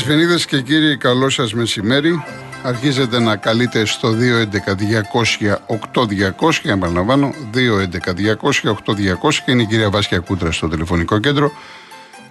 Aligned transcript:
Κυρίες 0.00 0.18
Δεσποινίδες 0.18 0.46
και 0.46 0.60
κύριοι, 0.60 0.96
καλό 0.96 1.28
σας 1.28 1.54
μεσημέρι. 1.54 2.24
Αρχίζετε 2.62 3.18
να 3.18 3.36
καλείτε 3.36 3.84
στο 3.84 4.12
211-200-8200, 4.12 6.60
επαναλαμβάνω, 6.62 7.34
211-200-8200 7.54 9.42
και 9.44 9.50
είναι 9.50 9.62
η 9.62 9.66
κυρία 9.66 9.90
Βάσκια 9.90 10.18
Κούτρα 10.18 10.52
στο 10.52 10.68
τηλεφωνικό 10.68 11.18
κέντρο. 11.18 11.52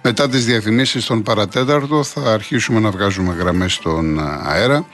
Μετά 0.02 0.28
τις 0.28 0.44
διαφημίσεις 0.44 1.06
των 1.06 1.22
παρατέταρτο 1.22 2.02
θα 2.02 2.32
αρχίσουμε 2.32 2.80
να 2.80 2.90
βγάζουμε 2.90 3.34
γραμμές 3.38 3.72
στον 3.72 4.20
αέρα. 4.46 4.86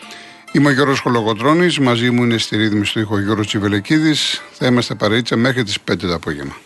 Είμαι 0.53 0.69
ο 0.69 0.73
Γιώργος 0.73 1.01
Χολογοτρώνης, 1.01 1.79
μαζί 1.79 2.11
μου 2.11 2.25
είναι 2.25 2.39
στη 2.39 2.57
ρύθμιση 2.57 2.93
του 2.93 3.01
ήχο 3.01 3.15
ο 3.15 3.21
Γιώργος 3.21 3.47
Τσιβελεκίδης. 3.47 4.43
Θα 4.53 4.67
είμαστε 4.67 4.95
παρέτσα 4.95 5.37
μέχρι 5.37 5.63
τις 5.63 5.81
5 5.81 6.07
το 6.07 6.15
απόγευμα. 6.15 6.57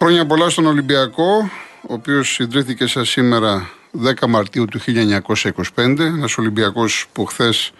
Χρόνια 0.00 0.26
πολλά 0.26 0.50
στον 0.50 0.66
Ολυμπιακό, 0.66 1.50
ο 1.82 1.92
οποίος 1.92 2.38
ιδρύθηκε 2.38 2.86
σαν 2.86 3.04
σήμερα 3.04 3.70
10 4.04 4.26
Μαρτίου 4.28 4.64
του 4.64 4.80
1925. 5.74 5.98
Ένας 5.98 6.38
Ολυμπιακός 6.38 7.06
που 7.12 7.24
χθες 7.24 7.72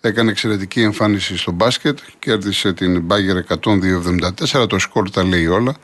έκανε 0.00 0.30
εξαιρετική 0.30 0.80
εμφάνιση 0.80 1.36
στο 1.36 1.52
μπάσκετ, 1.52 1.98
κέρδισε 2.18 2.72
την 2.72 3.00
Μπάγκερ 3.00 3.36
102-74, 3.36 4.66
το 4.68 4.78
σκορ 4.78 5.10
τα 5.10 5.24
λέει 5.24 5.46
όλα. 5.46 5.74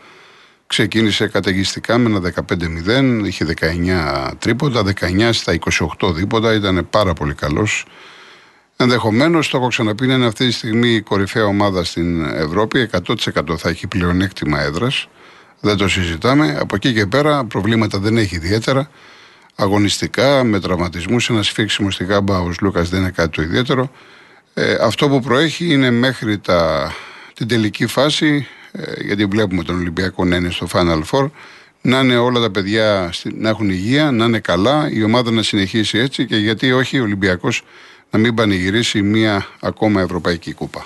Ξεκίνησε 0.67 1.27
καταιγιστικά 1.27 1.99
με 1.99 2.09
ένα 2.09 2.21
15-0, 2.21 3.25
είχε 3.25 3.45
19 3.45 4.31
τρίποτα, 4.39 4.83
19 4.83 5.33
στα 5.33 5.59
28 6.01 6.13
δίποτα, 6.13 6.55
ήταν 6.55 6.87
πάρα 6.91 7.13
πολύ 7.13 7.35
καλός. 7.35 7.87
Ενδεχομένως, 8.77 9.49
το 9.49 9.57
έχω 9.57 9.69
ξαναπεί, 9.69 10.05
είναι 10.05 10.27
αυτή 10.27 10.47
τη 10.47 10.53
στιγμή 10.53 10.89
η 10.89 11.01
κορυφαία 11.01 11.45
ομάδα 11.45 11.85
στην 11.85 12.25
Ευρώπη. 12.25 12.81
100% 12.81 13.57
θα 13.57 13.69
έχει 13.69 13.87
πλεονέκτημα 13.87 14.61
έδρας. 14.61 15.09
Δεν 15.61 15.77
το 15.77 15.89
συζητάμε. 15.89 16.57
Από 16.61 16.75
εκεί 16.75 16.93
και 16.93 17.07
πέρα 17.07 17.45
προβλήματα 17.45 17.99
δεν 17.99 18.17
έχει 18.17 18.35
ιδιαίτερα. 18.35 18.91
Αγωνιστικά, 19.55 20.45
με 20.45 20.61
τραυματισμούς, 20.61 21.31
ένας 21.31 21.47
σφίξιμος 21.47 21.95
στη 21.95 22.05
γάμπα 22.05 22.39
ο 22.39 22.53
Λούκα 22.61 22.83
δεν 22.83 23.01
είναι 23.01 23.11
κάτι 23.11 23.29
το 23.29 23.43
ιδιαίτερο. 23.43 23.91
Ε, 24.55 24.77
αυτό 24.81 25.09
που 25.09 25.21
προέχει 25.21 25.73
είναι 25.73 25.91
μέχρι 25.91 26.39
τα, 26.39 26.93
την 27.35 27.49
τελική 27.49 27.87
φάση, 27.87 28.47
ε, 28.73 29.05
γιατί 29.05 29.25
βλέπουμε 29.25 29.63
τον 29.63 29.77
Ολυμπιακό 29.77 30.25
να 30.25 30.37
είναι 30.37 30.51
στο 30.51 30.67
Final 30.73 31.03
Four, 31.11 31.31
να 31.81 32.01
είναι 32.01 32.17
όλα 32.17 32.41
τα 32.41 32.51
παιδιά 32.51 33.13
να 33.35 33.49
έχουν 33.49 33.71
υγεία, 33.71 34.11
να 34.11 34.25
είναι 34.25 34.39
καλά, 34.39 34.91
η 34.91 35.03
ομάδα 35.03 35.31
να 35.31 35.43
συνεχίσει 35.43 35.99
έτσι 35.99 36.27
και 36.27 36.37
γιατί 36.37 36.73
όχι 36.73 36.99
ο 36.99 37.03
Ολυμπιακός 37.03 37.63
να 38.11 38.19
μην 38.19 38.35
πανηγυρίσει 38.35 39.03
μία 39.03 39.47
ακόμα 39.61 40.01
Ευρωπαϊκή 40.01 40.53
Κούπα. 40.53 40.85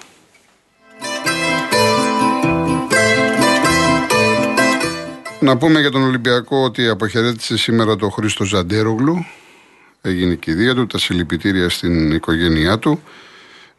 Να 5.41 5.57
πούμε 5.57 5.81
για 5.81 5.91
τον 5.91 6.03
Ολυμπιακό 6.03 6.63
ότι 6.63 6.89
αποχαιρέτησε 6.89 7.57
σήμερα 7.57 7.97
το 7.97 8.09
Χρήστο 8.09 8.45
Ζαντέρογλου. 8.45 9.25
Έγινε 10.01 10.35
και 10.35 10.51
η 10.51 10.55
δία 10.55 10.75
του, 10.75 10.87
τα 10.87 10.99
συλληπιτήρια 10.99 11.69
στην 11.69 12.13
οικογένειά 12.13 12.79
του. 12.79 13.03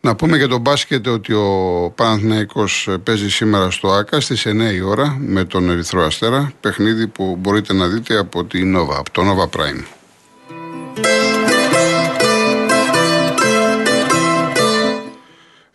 Να 0.02 0.16
πούμε 0.16 0.38
για 0.38 0.48
τον 0.48 0.62
μπάσκετ 0.62 1.08
ότι 1.08 1.34
ο 1.34 1.92
Παναθηναϊκός 1.96 2.90
παίζει 3.04 3.30
σήμερα 3.30 3.72
στο 3.72 3.92
ΆΚΑ 3.92 4.20
στις 4.20 4.46
9 4.48 4.74
η 4.74 4.82
ώρα 4.82 5.18
με 5.20 5.44
τον 5.44 5.70
Ερυθρό 5.70 6.04
Αστέρα. 6.04 6.52
Παιχνίδι 6.60 7.08
που 7.08 7.36
μπορείτε 7.40 7.74
να 7.74 7.88
δείτε 7.88 8.18
από 8.18 8.46
τη 8.46 8.74
Nova, 8.76 8.96
από 8.98 9.12
το 9.12 9.22
Nova 9.22 9.60
Prime. 9.60 9.99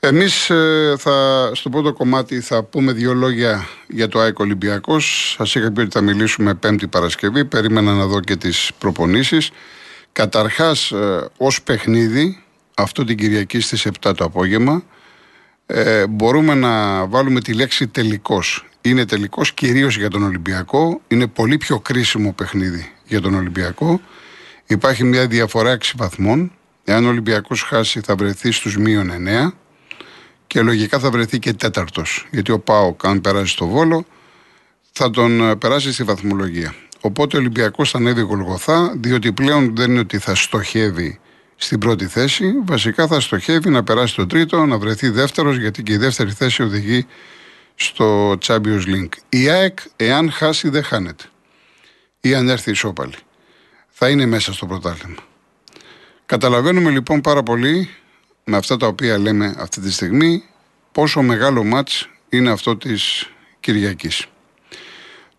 Εμείς 0.06 0.50
ε, 0.50 0.94
θα, 0.98 1.50
στο 1.54 1.68
πρώτο 1.68 1.92
κομμάτι 1.92 2.40
θα 2.40 2.62
πούμε 2.62 2.92
δύο 2.92 3.14
λόγια 3.14 3.66
για 3.86 4.08
το 4.08 4.18
ΑΕΚ 4.18 4.38
Ολυμπιακός. 4.38 5.34
Σας 5.38 5.54
είχα 5.54 5.72
πει 5.72 5.80
ότι 5.80 5.90
θα 5.90 6.00
μιλήσουμε 6.00 6.54
Πέμπτη 6.54 6.86
Παρασκευή. 6.86 7.44
Περίμενα 7.44 7.92
να 7.92 8.06
δω 8.06 8.20
και 8.20 8.36
τις 8.36 8.70
προπονήσεις. 8.78 9.50
Καταρχάς, 10.12 10.90
ε, 10.90 11.28
ως 11.36 11.62
παιχνίδι, 11.62 12.42
αυτό 12.74 13.04
την 13.04 13.16
Κυριακή 13.16 13.60
στις 13.60 13.86
7 13.86 14.14
το 14.14 14.24
απόγευμα, 14.24 14.82
ε, 15.66 16.06
μπορούμε 16.06 16.54
να 16.54 17.04
βάλουμε 17.06 17.40
τη 17.40 17.52
λέξη 17.52 17.86
τελικός. 17.86 18.66
Είναι 18.80 19.04
τελικός 19.06 19.52
κυρίως 19.52 19.96
για 19.96 20.10
τον 20.10 20.22
Ολυμπιακό. 20.22 21.00
Είναι 21.08 21.26
πολύ 21.26 21.56
πιο 21.56 21.80
κρίσιμο 21.80 22.32
παιχνίδι 22.32 22.92
για 23.04 23.20
τον 23.20 23.34
Ολυμπιακό. 23.34 24.00
Υπάρχει 24.66 25.04
μια 25.04 25.26
διαφορά 25.26 25.70
6 25.70 25.94
βαθμών. 25.96 26.52
Εάν 26.84 27.04
ο 27.04 27.08
Ολυμπιακός 27.08 27.62
χάσει, 27.62 28.00
θα 28.00 28.14
βρεθεί 28.14 28.50
στους 28.50 28.76
μείον 28.76 29.10
9 29.10 29.52
και 30.54 30.62
λογικά 30.62 30.98
θα 30.98 31.10
βρεθεί 31.10 31.38
και 31.38 31.52
τέταρτος. 31.52 32.26
Γιατί 32.30 32.52
ο 32.52 32.58
Πάοκ, 32.58 33.06
αν 33.06 33.20
περάσει 33.20 33.52
στο 33.52 33.66
βόλο, 33.66 34.06
θα 34.92 35.10
τον 35.10 35.40
ε, 35.40 35.56
περάσει 35.56 35.92
στη 35.92 36.02
βαθμολογία. 36.02 36.74
Οπότε 37.00 37.36
ο 37.36 37.40
Ολυμπιακός 37.40 37.90
θα 37.90 37.98
ανέβει 37.98 38.20
γολγοθά, 38.20 38.94
διότι 38.96 39.32
πλέον 39.32 39.76
δεν 39.76 39.90
είναι 39.90 39.98
ότι 39.98 40.18
θα 40.18 40.34
στοχεύει 40.34 41.20
στην 41.56 41.78
πρώτη 41.78 42.06
θέση. 42.06 42.52
Βασικά 42.64 43.06
θα 43.06 43.20
στοχεύει 43.20 43.70
να 43.70 43.82
περάσει 43.82 44.14
το 44.14 44.26
τρίτο, 44.26 44.66
να 44.66 44.78
βρεθεί 44.78 45.08
δεύτερος, 45.08 45.56
γιατί 45.56 45.82
και 45.82 45.92
η 45.92 45.96
δεύτερη 45.96 46.30
θέση 46.30 46.62
οδηγεί 46.62 47.06
στο 47.74 48.38
Champions 48.46 48.84
League. 48.86 49.14
Η 49.28 49.48
ΑΕΚ, 49.48 49.78
εάν 49.96 50.30
χάσει, 50.30 50.68
δεν 50.68 50.82
χάνεται. 50.82 51.24
Ή 52.20 52.34
αν 52.34 52.48
έρθει 52.48 52.70
ισόπαλη. 52.70 53.16
Θα 53.88 54.08
είναι 54.08 54.26
μέσα 54.26 54.52
στο 54.52 54.66
πρωτάθλημα. 54.66 55.22
Καταλαβαίνουμε 56.26 56.90
λοιπόν 56.90 57.20
πάρα 57.20 57.42
πολύ 57.42 57.88
με 58.44 58.56
αυτά 58.56 58.76
τα 58.76 58.86
οποία 58.86 59.18
λέμε 59.18 59.54
αυτή 59.58 59.80
τη 59.80 59.92
στιγμή 59.92 60.44
πόσο 60.92 61.22
μεγάλο 61.22 61.64
μάτς 61.64 62.08
είναι 62.28 62.50
αυτό 62.50 62.76
της 62.76 63.30
Κυριακής. 63.60 64.26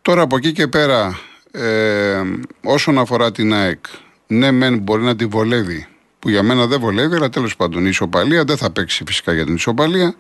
Τώρα 0.02 0.22
από 0.22 0.38
εκεί 0.38 0.52
και 0.52 0.68
πέρα 0.68 1.20
ε, 1.52 2.22
όσον 2.64 2.98
αφορά 2.98 3.32
την 3.32 3.54
ΑΕΚ 3.54 3.86
ναι 4.28 4.52
μεν 4.52 4.78
μπορεί 4.78 5.04
να 5.04 5.16
τη 5.16 5.26
βολεύει 5.26 5.88
που 6.20 6.30
για 6.30 6.44
μένα 6.44 6.66
δεν 6.68 6.80
βολεύει 6.80 7.16
αλλά 7.16 7.30
τέλος 7.30 7.56
πάντων 7.56 7.86
η 7.86 7.90
ισοπαλία 7.90 8.44
δεν 8.44 8.58
θα 8.58 8.72
παίξει 8.72 9.04
φυσικά 9.06 9.34
για 9.34 9.46
την 9.46 9.56
ισοπαλία 9.56 10.16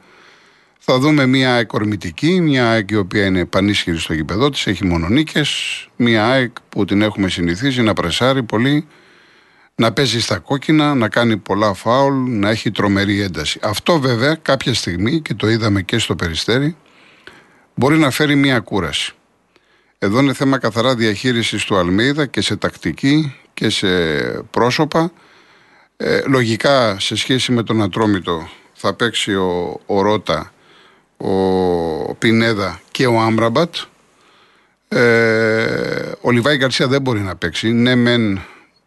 θα 0.87 0.99
δούμε 0.99 1.25
μια 1.25 1.53
ΑΕΚ 1.53 1.73
ορμητική, 1.73 2.41
μια 2.41 2.69
ΑΕΚ 2.69 2.91
η 2.91 2.95
οποία 2.95 3.25
είναι 3.25 3.45
πανίσχυρη 3.45 3.97
στο 3.97 4.13
γήπεδό 4.13 4.49
της, 4.49 4.67
έχει 4.67 4.85
μονονίκες, 4.85 5.49
μια 5.95 6.25
ΑΕΚ 6.25 6.51
που 6.69 6.85
την 6.85 7.01
έχουμε 7.01 7.29
συνηθίσει 7.29 7.81
να 7.81 7.93
πρεσάρει 7.93 8.43
πολύ, 8.43 8.87
να 9.75 9.91
παίζει 9.91 10.21
στα 10.21 10.37
κόκκινα, 10.37 10.95
να 10.95 11.09
κάνει 11.09 11.37
πολλά 11.37 11.73
φάουλ, 11.73 12.13
να 12.29 12.49
έχει 12.49 12.71
τρομερή 12.71 13.21
ένταση. 13.21 13.59
Αυτό 13.61 13.99
βέβαια 13.99 14.35
κάποια 14.35 14.73
στιγμή, 14.73 15.21
και 15.21 15.33
το 15.33 15.49
είδαμε 15.49 15.81
και 15.81 15.97
στο 15.97 16.15
Περιστέρι, 16.15 16.75
μπορεί 17.75 17.97
να 17.97 18.09
φέρει 18.09 18.35
μια 18.35 18.59
κούραση. 18.59 19.13
Εδώ 19.99 20.19
είναι 20.19 20.33
θέμα 20.33 20.57
καθαρά 20.57 20.95
διαχείρισης 20.95 21.63
του 21.63 21.77
Αλμίδα 21.77 22.25
και 22.25 22.41
σε 22.41 22.55
τακτική 22.55 23.35
και 23.53 23.69
σε 23.69 23.87
πρόσωπα. 24.51 25.11
Ε, 25.97 26.21
λογικά 26.27 26.99
σε 26.99 27.15
σχέση 27.15 27.51
με 27.51 27.63
τον 27.63 27.81
Ατρόμητο 27.81 28.49
θα 28.73 28.93
παίξει 28.93 29.35
ο, 29.35 29.81
ο 29.85 30.01
Ρότα, 30.01 30.53
ο 31.17 32.15
Πινέδα 32.15 32.81
και 32.91 33.07
ο 33.07 33.19
Άμραμπατ. 33.19 33.75
Ε, 34.87 36.11
ο 36.21 36.31
Λιβάη 36.31 36.57
Γκαρσία 36.57 36.87
δεν 36.87 37.01
μπορεί 37.01 37.19
να 37.19 37.35
παίξει. 37.35 37.71
Ναι, 37.71 37.95
μεν 37.95 38.41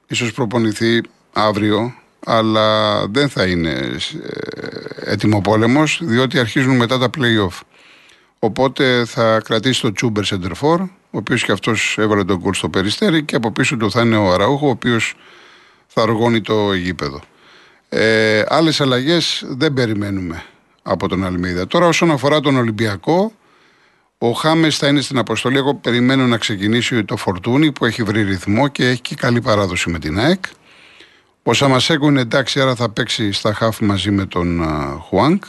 ίσως 0.08 0.32
προπονηθεί 0.32 1.00
αύριο, 1.32 1.94
αλλά 2.24 3.06
δεν 3.06 3.28
θα 3.28 3.46
είναι 3.46 3.70
ε, 3.70 5.12
έτοιμο 5.12 5.40
πόλεμος, 5.40 6.00
διότι 6.02 6.38
αρχίζουν 6.38 6.76
μετά 6.76 6.98
τα 6.98 7.10
play-off. 7.18 7.60
Οπότε 8.38 9.04
θα 9.04 9.40
κρατήσει 9.44 9.80
το 9.80 9.92
Τσούμπερ 9.92 10.24
Σεντερφόρ, 10.24 10.80
ο 10.80 10.88
οποίος 11.10 11.44
και 11.44 11.52
αυτός 11.52 11.96
έβαλε 11.98 12.24
τον 12.24 12.40
κόλ 12.40 12.52
στο 12.52 12.68
περιστέρι 12.68 13.22
και 13.22 13.36
από 13.36 13.52
πίσω 13.52 13.76
του 13.76 13.90
θα 13.90 14.00
είναι 14.00 14.16
ο 14.16 14.32
Αραούχο, 14.32 14.66
ο 14.66 14.70
οποίος 14.70 15.14
θα 15.86 16.02
αργώνει 16.02 16.40
το 16.40 16.72
γήπεδο. 16.72 17.20
Ε, 17.88 18.42
άλλες 18.48 18.80
αλλαγές 18.80 19.44
δεν 19.48 19.72
περιμένουμε 19.72 20.44
από 20.82 21.08
τον 21.08 21.24
Αλμίδα. 21.24 21.66
Τώρα 21.66 21.86
όσον 21.86 22.10
αφορά 22.10 22.40
τον 22.40 22.56
Ολυμπιακό, 22.56 23.32
ο 24.18 24.30
Χάμες 24.30 24.76
θα 24.76 24.88
είναι 24.88 25.00
στην 25.00 25.18
αποστολή. 25.18 25.56
Εγώ 25.56 25.74
περιμένω 25.74 26.26
να 26.26 26.36
ξεκινήσει 26.36 27.04
το 27.04 27.16
Φορτούνι 27.16 27.72
που 27.72 27.84
έχει 27.84 28.02
βρει 28.02 28.22
ρυθμό 28.22 28.68
και 28.68 28.88
έχει 28.88 29.00
και 29.00 29.14
καλή 29.14 29.40
παράδοση 29.40 29.90
με 29.90 29.98
την 29.98 30.18
ΑΕΚ. 30.18 30.44
Ο 31.42 31.52
Σαμασέκου 31.52 32.08
είναι 32.08 32.20
εντάξει, 32.20 32.60
άρα 32.60 32.74
θα 32.74 32.90
παίξει 32.90 33.32
στα 33.32 33.54
χάφ 33.54 33.80
μαζί 33.80 34.10
με 34.10 34.26
τον 34.26 34.62
Χουάνκ. 35.00 35.44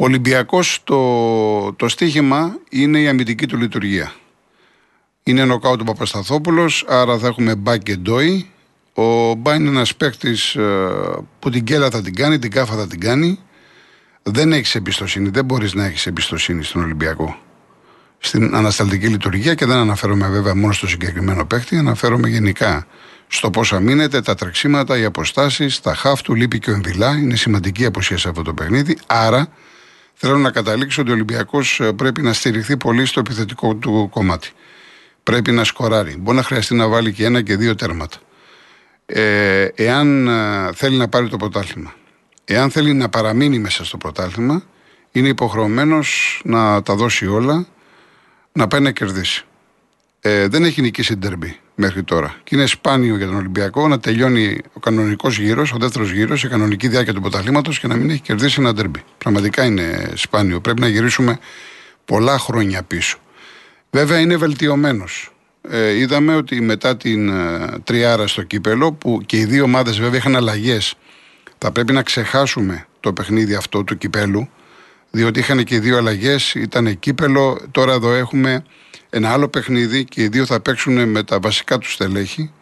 Ο 0.00 0.04
Ολυμπιακός 0.04 0.80
το, 0.84 1.72
το 1.72 1.88
στίχημα 1.88 2.58
είναι 2.70 3.00
η 3.00 3.08
αμυντική 3.08 3.46
του 3.46 3.56
λειτουργία. 3.56 4.12
Είναι 5.22 5.44
νοκάουτ 5.44 5.80
ο 5.80 5.84
Παπασταθόπουλος, 5.84 6.84
άρα 6.88 7.18
θα 7.18 7.26
έχουμε 7.26 7.54
Μπά 7.54 7.76
και 7.76 7.96
Ντόι. 7.96 8.50
Ο 8.94 9.34
Μπά 9.34 9.54
είναι 9.54 9.68
ένας 9.68 9.96
παίκτης 9.96 10.54
ε, 10.54 10.90
που 11.38 11.50
την 11.50 11.64
κέλα 11.64 11.90
θα 11.90 12.02
την 12.02 12.14
κάνει, 12.14 12.38
την 12.38 12.50
κάφα 12.50 12.74
θα 12.74 12.86
την 12.86 13.00
κάνει 13.00 13.38
δεν 14.30 14.52
έχεις 14.52 14.74
εμπιστοσύνη, 14.74 15.28
δεν 15.28 15.44
μπορείς 15.44 15.74
να 15.74 15.84
έχεις 15.84 16.06
εμπιστοσύνη 16.06 16.64
στον 16.64 16.82
Ολυμπιακό. 16.82 17.38
Στην 18.18 18.54
ανασταλτική 18.54 19.06
λειτουργία 19.06 19.54
και 19.54 19.66
δεν 19.66 19.76
αναφέρομαι 19.76 20.28
βέβαια 20.28 20.54
μόνο 20.54 20.72
στο 20.72 20.88
συγκεκριμένο 20.88 21.46
παίχτη, 21.46 21.76
αναφέρομαι 21.76 22.28
γενικά 22.28 22.86
στο 23.26 23.50
πώ 23.50 23.62
αμήνεται, 23.70 24.20
τα 24.20 24.34
τρεξίματα, 24.34 24.98
οι 24.98 25.04
αποστάσεις, 25.04 25.80
τα 25.80 25.94
χάφ 25.94 26.22
του, 26.22 26.34
λείπει 26.34 26.58
και 26.58 26.70
ο 26.70 26.74
Εμβιλά. 26.74 27.16
Είναι 27.16 27.36
σημαντική 27.36 27.84
αποσία 27.84 28.18
σε 28.18 28.28
αυτό 28.28 28.42
το 28.42 28.54
παιχνίδι. 28.54 28.98
Άρα 29.06 29.48
Θέλω 30.20 30.38
να 30.38 30.50
καταλήξω 30.50 31.02
ότι 31.02 31.10
ο 31.10 31.14
Ολυμπιακός 31.14 31.80
ε, 31.80 31.92
πρέπει 31.92 32.22
να 32.22 32.32
στηριχθεί 32.32 32.76
πολύ 32.76 33.06
στο 33.06 33.20
επιθετικό 33.20 33.74
του 33.74 34.08
κομμάτι. 34.10 34.50
Πρέπει 35.22 35.52
να 35.52 35.64
σκοράρει. 35.64 36.16
Μπορεί 36.18 36.36
να 36.36 36.42
χρειαστεί 36.42 36.74
να 36.74 36.88
βάλει 36.88 37.12
και 37.12 37.24
ένα 37.24 37.42
και 37.42 37.56
δύο 37.56 37.74
τέρματα. 37.74 38.16
Ε, 39.06 39.68
εάν 39.74 40.28
ε, 40.28 40.72
θέλει 40.74 40.96
να 40.96 41.08
πάρει 41.08 41.28
το 41.28 41.36
πρωτάθλημα, 41.36 41.94
εάν 42.50 42.70
θέλει 42.70 42.92
να 42.92 43.08
παραμείνει 43.08 43.58
μέσα 43.58 43.84
στο 43.84 43.96
πρωτάθλημα, 43.96 44.62
είναι 45.12 45.28
υποχρεωμένος 45.28 46.40
να 46.44 46.82
τα 46.82 46.94
δώσει 46.94 47.26
όλα, 47.26 47.66
να 48.52 48.66
πάει 48.66 48.80
να 48.80 48.90
κερδίσει. 48.90 49.44
Ε, 50.20 50.48
δεν 50.48 50.64
έχει 50.64 50.80
νικήσει 50.80 51.16
ντερμπι 51.16 51.58
μέχρι 51.74 52.02
τώρα. 52.02 52.36
Και 52.44 52.56
είναι 52.56 52.66
σπάνιο 52.66 53.16
για 53.16 53.26
τον 53.26 53.36
Ολυμπιακό 53.36 53.88
να 53.88 54.00
τελειώνει 54.00 54.58
ο 54.72 54.80
κανονικός 54.80 55.38
γύρος, 55.38 55.72
ο 55.72 55.76
δεύτερος 55.76 56.10
γύρος, 56.10 56.40
σε 56.40 56.48
κανονική 56.48 56.88
διάρκεια 56.88 57.14
του 57.14 57.20
πρωταθλήματος 57.20 57.78
και 57.78 57.86
να 57.86 57.94
μην 57.96 58.10
έχει 58.10 58.20
κερδίσει 58.20 58.56
ένα 58.60 58.72
ντερμπι. 58.72 59.02
Πραγματικά 59.18 59.64
είναι 59.64 60.12
σπάνιο. 60.14 60.60
Πρέπει 60.60 60.80
να 60.80 60.88
γυρίσουμε 60.88 61.38
πολλά 62.04 62.38
χρόνια 62.38 62.82
πίσω. 62.82 63.18
Βέβαια 63.90 64.20
είναι 64.20 64.36
βελτιωμένος. 64.36 65.32
Ε, 65.70 65.90
είδαμε 65.90 66.36
ότι 66.36 66.60
μετά 66.60 66.96
την 66.96 67.28
ε, 67.28 67.78
τριάρα 67.84 68.26
στο 68.26 68.42
κύπελο, 68.42 68.92
που 68.92 69.22
και 69.26 69.36
οι 69.36 69.44
δύο 69.44 69.64
ομάδες 69.64 70.00
βέβαια 70.00 70.18
είχαν 70.18 70.36
αλλαγές, 70.36 70.94
θα 71.58 71.72
πρέπει 71.72 71.92
να 71.92 72.02
ξεχάσουμε 72.02 72.86
το 73.00 73.12
παιχνίδι 73.12 73.54
αυτό 73.54 73.84
του 73.84 73.98
κυπέλου, 73.98 74.48
διότι 75.10 75.38
είχαν 75.38 75.64
και 75.64 75.74
οι 75.74 75.78
δύο 75.78 75.96
αλλαγές, 75.96 76.54
ήταν 76.54 76.98
κύπελο. 76.98 77.58
Τώρα 77.70 77.92
εδώ 77.92 78.12
έχουμε 78.12 78.64
ένα 79.10 79.32
άλλο 79.32 79.48
παιχνίδι 79.48 80.04
και 80.04 80.22
οι 80.22 80.28
δύο 80.28 80.46
θα 80.46 80.60
παίξουν 80.60 81.08
με 81.08 81.22
τα 81.22 81.40
βασικά 81.40 81.78
τους 81.78 81.92
στελέχη. 81.92 82.52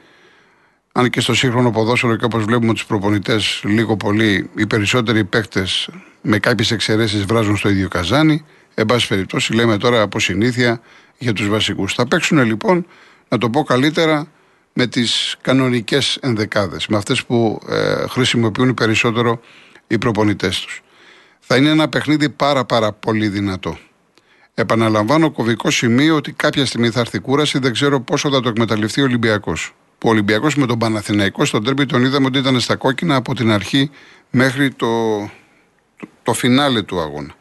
Αν 0.93 1.10
και 1.10 1.20
στο 1.20 1.34
σύγχρονο 1.34 1.70
ποδόσφαιρο 1.70 2.16
και 2.16 2.25
όπως 2.25 2.44
βλέπουμε 2.44 2.72
τους 2.72 2.87
προπονητές, 2.87 3.62
λίγο 3.64 3.96
πολύ 3.96 4.50
οι 4.56 4.66
περισσότεροι 4.66 5.25
παίκτες 5.25 5.88
με 6.22 6.38
κάποιες 6.38 6.70
εξαιρέσεις 6.70 7.25
βράζουν 7.25 7.56
στο 7.56 7.69
ίδιο 7.69 7.88
καζάνι. 7.88 8.44
Εν 8.75 8.87
πάση 8.87 9.08
περιπτώσει, 9.08 9.52
λέμε 9.52 9.78
τώρα 9.78 10.00
από 10.00 10.20
συνήθεια 10.20 10.81
για 11.19 11.32
τους 11.32 11.49
βασικούς. 11.49 11.94
Θα 11.94 12.08
παίξουν 12.08 12.44
λοιπόν, 12.44 12.87
να 13.28 13.38
το 13.38 13.50
πω 13.50 13.62
καλύτερα, 13.62 14.26
με 14.78 14.87
τις 14.87 15.37
κανονικές 15.40 16.19
ενδεκάδες, 16.20 16.87
με 16.87 16.96
αυτές 16.96 17.25
που 17.25 17.61
ε, 17.69 18.06
χρησιμοποιούν 18.08 18.75
περισσότερο 18.75 19.40
οι 19.87 19.99
προπονητές 19.99 20.61
τους. 20.61 20.82
Θα 21.40 21.56
είναι 21.56 21.69
ένα 21.69 21.88
παιχνίδι 21.88 22.28
πάρα 22.28 22.64
πάρα 22.64 22.93
πολύ 22.93 23.28
δυνατό. 23.28 23.78
Επαναλαμβάνω, 24.55 25.31
κομβικό 25.31 25.70
σημείο 25.70 26.17
ότι 26.17 26.32
κάποια 26.32 26.67
στιγμή 26.67 26.90
θα 26.90 27.00
έρθει 27.00 27.19
κούραση, 27.19 27.58
δεν 27.58 27.73
ξέρω 27.73 28.00
πόσο 28.00 28.31
θα 28.31 28.40
το 28.40 28.49
εκμεταλλευτεί 28.49 29.00
ο 29.00 29.05
Ολυμπιακός. 29.05 29.75
Ο 30.05 30.08
Ολυμπιακός 30.08 30.55
με 30.55 30.67
τον 30.67 30.78
Παναθηναϊκό 30.78 31.44
στον 31.44 31.64
τέρμι 31.64 31.87
τον 31.87 32.05
είδαμε 32.05 32.26
ότι 32.26 32.38
ήταν 32.38 32.61
στα 32.61 32.76
κόκκινα 32.76 33.17
από 33.17 33.34
την 33.34 33.50
αρχή 33.50 33.90
μέχρι 34.31 34.70
το, 34.70 35.19
το, 35.96 36.08
το 36.23 36.32
φινάλε 36.32 36.82
του 36.82 37.00
αγώνα. 37.00 37.34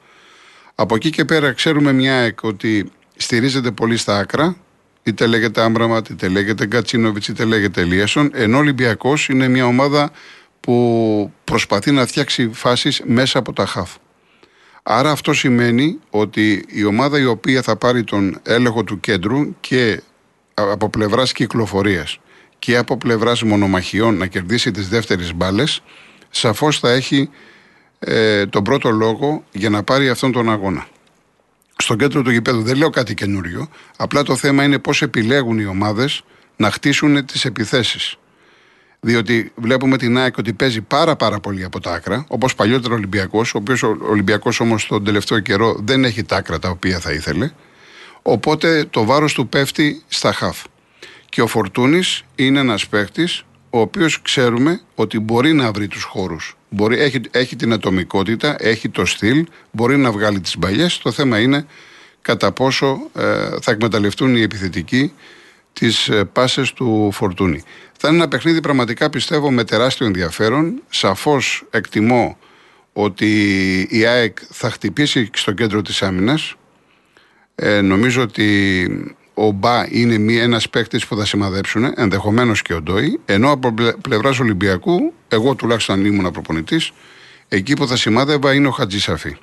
Από 0.76 0.96
εκεί 0.96 1.10
και 1.10 1.26
πέρα 1.26 1.52
ξέρουμε 1.52 1.94
μια 1.94 2.14
εκ 2.14 2.44
ότι 2.44 2.92
στηρίζεται 3.16 3.72
πολύ 3.72 3.98
στα 3.98 4.18
άκρα, 4.18 4.56
είτε 5.06 5.26
λέγεται 5.26 5.62
Άμπραματ, 5.62 6.10
είτε 6.10 6.28
λέγεται 6.28 6.66
Γκατσίνοβιτ, 6.66 7.28
είτε 7.28 7.46
λέγεται 7.46 7.82
Ελίασον, 7.82 8.32
ενώ 8.34 8.58
ο 8.58 8.60
Ολυμπιακός 8.60 9.30
είναι 9.30 9.48
μια 9.48 9.66
ομάδα 9.66 10.12
που 10.60 11.32
προσπαθεί 11.44 11.92
να 11.92 12.06
φτιάξει 12.06 12.50
φάσεις 12.54 13.02
μέσα 13.06 13.40
από 13.40 13.54
τα 13.54 13.66
χάφ. 13.66 13.96
Άρα 14.84 15.12
αυτό 15.12 15.34
σημαίνει 15.34 16.00
ότι 16.10 16.66
η 16.68 16.84
ομάδα 16.84 17.20
η 17.20 17.26
οποία 17.26 17.62
θα 17.62 17.76
πάρει 17.76 18.04
τον 18.04 18.40
έλεγχο 18.44 18.84
του 18.84 19.00
κέντρου 19.00 19.60
και 19.60 20.02
από 20.54 20.90
πλευράς 20.90 21.32
κυκλοφορίας 21.32 22.20
και 22.60 22.78
από 22.78 22.98
πλευράς 22.98 23.44
μονομαχιών 23.44 24.18
να 24.18 24.28
κερδίσει 24.28 24.72
τις 24.72 24.90
δεύτερες 24.90 25.34
μπάλες, 25.34 25.82
σαφώς 26.30 26.80
θα 26.80 26.92
έχει 26.92 27.30
ε, 28.00 28.46
τον 28.46 28.64
πρώτο 28.64 28.90
λόγο 28.90 29.44
για 29.52 29.70
να 29.70 29.84
πάρει 29.84 30.10
αυτόν 30.10 30.32
τον 30.32 30.50
αγώνα. 30.52 30.88
Στο 31.78 31.96
κέντρο 31.96 32.22
του 32.22 32.32
γηπέδου 32.32 32.62
δεν 32.62 32.78
λέω 32.78 32.90
κάτι 32.90 33.14
καινούριο, 33.14 33.70
απλά 33.98 34.24
το 34.24 34.36
θέμα 34.36 34.64
είναι 34.64 34.80
πώς 34.80 35.02
επιλέγουν 35.02 35.60
οι 35.60 35.66
ομάδες 35.66 36.24
να 36.56 36.72
χτίσουν 36.72 37.26
τις 37.26 37.46
επιθέσεις. 37.46 38.18
Διότι 39.00 39.52
βλέπουμε 39.56 39.98
την 39.98 40.18
ΑΕΚ 40.18 40.38
ότι 40.38 40.54
παίζει 40.54 40.82
πάρα 40.82 41.16
πάρα 41.16 41.40
πολύ 41.40 41.64
από 41.64 41.80
τα 41.80 41.94
άκρα, 41.94 42.26
όπως 42.28 42.56
παλιότερα 42.56 42.94
ο 42.94 42.98
Ολυμπιακός, 42.98 43.54
ο 43.54 43.58
οποίος 43.58 43.84
ο 43.84 43.98
Ολυμπιακός 44.10 44.60
όμως 44.60 44.88
τον 44.88 45.04
τελευταίο 45.04 45.40
καιρό 45.40 45.80
δεν 45.84 46.04
έχει 46.04 46.24
τα 46.24 46.36
άκρα 46.36 46.60
τα 46.60 46.70
οποία 46.70 47.00
θα 47.00 47.12
ήθελε. 47.12 47.52
Οπότε 48.22 48.86
το 48.90 49.06
βάρος 49.06 49.34
του 49.34 49.48
πέφτει 49.48 50.04
στα 50.08 50.34
χαφ. 50.34 50.64
Και 51.30 51.42
ο 51.42 51.48
Φορτούνης 51.48 52.24
είναι 52.36 52.60
ένας 52.60 52.88
παίχτης, 52.88 53.46
ο 53.76 53.80
οποίος 53.80 54.22
ξέρουμε 54.22 54.82
ότι 54.96 55.20
μπορεί 55.20 55.54
να 55.54 55.72
βρει 55.72 55.88
τους 55.88 56.04
χώρους. 56.04 56.58
Έχει, 56.90 57.22
έχει 57.32 57.56
την 57.56 57.74
ατομικότητα, 57.74 58.56
έχει 58.60 58.90
το 58.90 59.06
στυλ, 59.06 59.46
μπορεί 59.72 59.98
να 59.98 60.12
βγάλει 60.12 60.40
τις 60.40 60.58
μπαλιές. 60.58 60.98
Το 60.98 61.12
θέμα 61.12 61.40
είναι 61.40 61.66
κατά 62.22 62.52
πόσο 62.52 63.10
ε, 63.16 63.22
θα 63.62 63.72
εκμεταλλευτούν 63.72 64.36
οι 64.36 64.42
επιθετικοί 64.42 65.14
τις 65.74 66.08
ε, 66.08 66.24
πάσες 66.24 66.74
του 66.74 67.10
Φορτούνη. 67.12 67.64
Θα 67.98 68.08
είναι 68.08 68.18
ένα 68.18 68.28
παιχνίδι 68.28 68.62
πραγματικά 68.62 69.10
πιστεύω 69.10 69.52
με 69.52 69.64
τεράστιο 69.64 70.06
ενδιαφέρον. 70.06 70.82
Σαφώς 70.90 71.66
εκτιμώ 71.70 72.38
ότι 72.94 73.32
η 73.90 74.06
ΑΕΚ 74.06 74.38
θα 74.50 74.70
χτυπήσει 74.70 75.30
στο 75.34 75.52
κέντρο 75.52 75.82
της 75.82 76.02
άμυνας. 76.02 76.56
Ε, 77.56 77.82
νομίζω 77.82 78.22
ότι 78.22 79.18
ο 79.38 79.52
Μπα 79.52 79.88
είναι 79.90 80.34
ένας 80.34 80.70
παίκτης 80.70 81.08
που 81.08 81.16
θα 81.16 81.26
σημαδέψουν, 81.26 81.94
ενδεχομένως 81.96 82.62
και 82.62 82.74
ο 82.74 82.82
Ντόι. 82.82 83.20
Ενώ 83.26 83.52
από 83.52 83.74
πλευράς 84.02 84.40
Ολυμπιακού, 84.40 85.14
εγώ 85.28 85.56
τουλάχιστον 85.56 85.96
αν 85.96 86.06
ήμουν 86.06 86.32
προπονητής, 86.32 86.92
εκεί 87.48 87.74
που 87.74 87.88
θα 87.88 87.96
σημάδευα 87.96 88.54
είναι 88.54 88.68
ο 88.68 88.72
Χατζησαφή. 88.72 89.38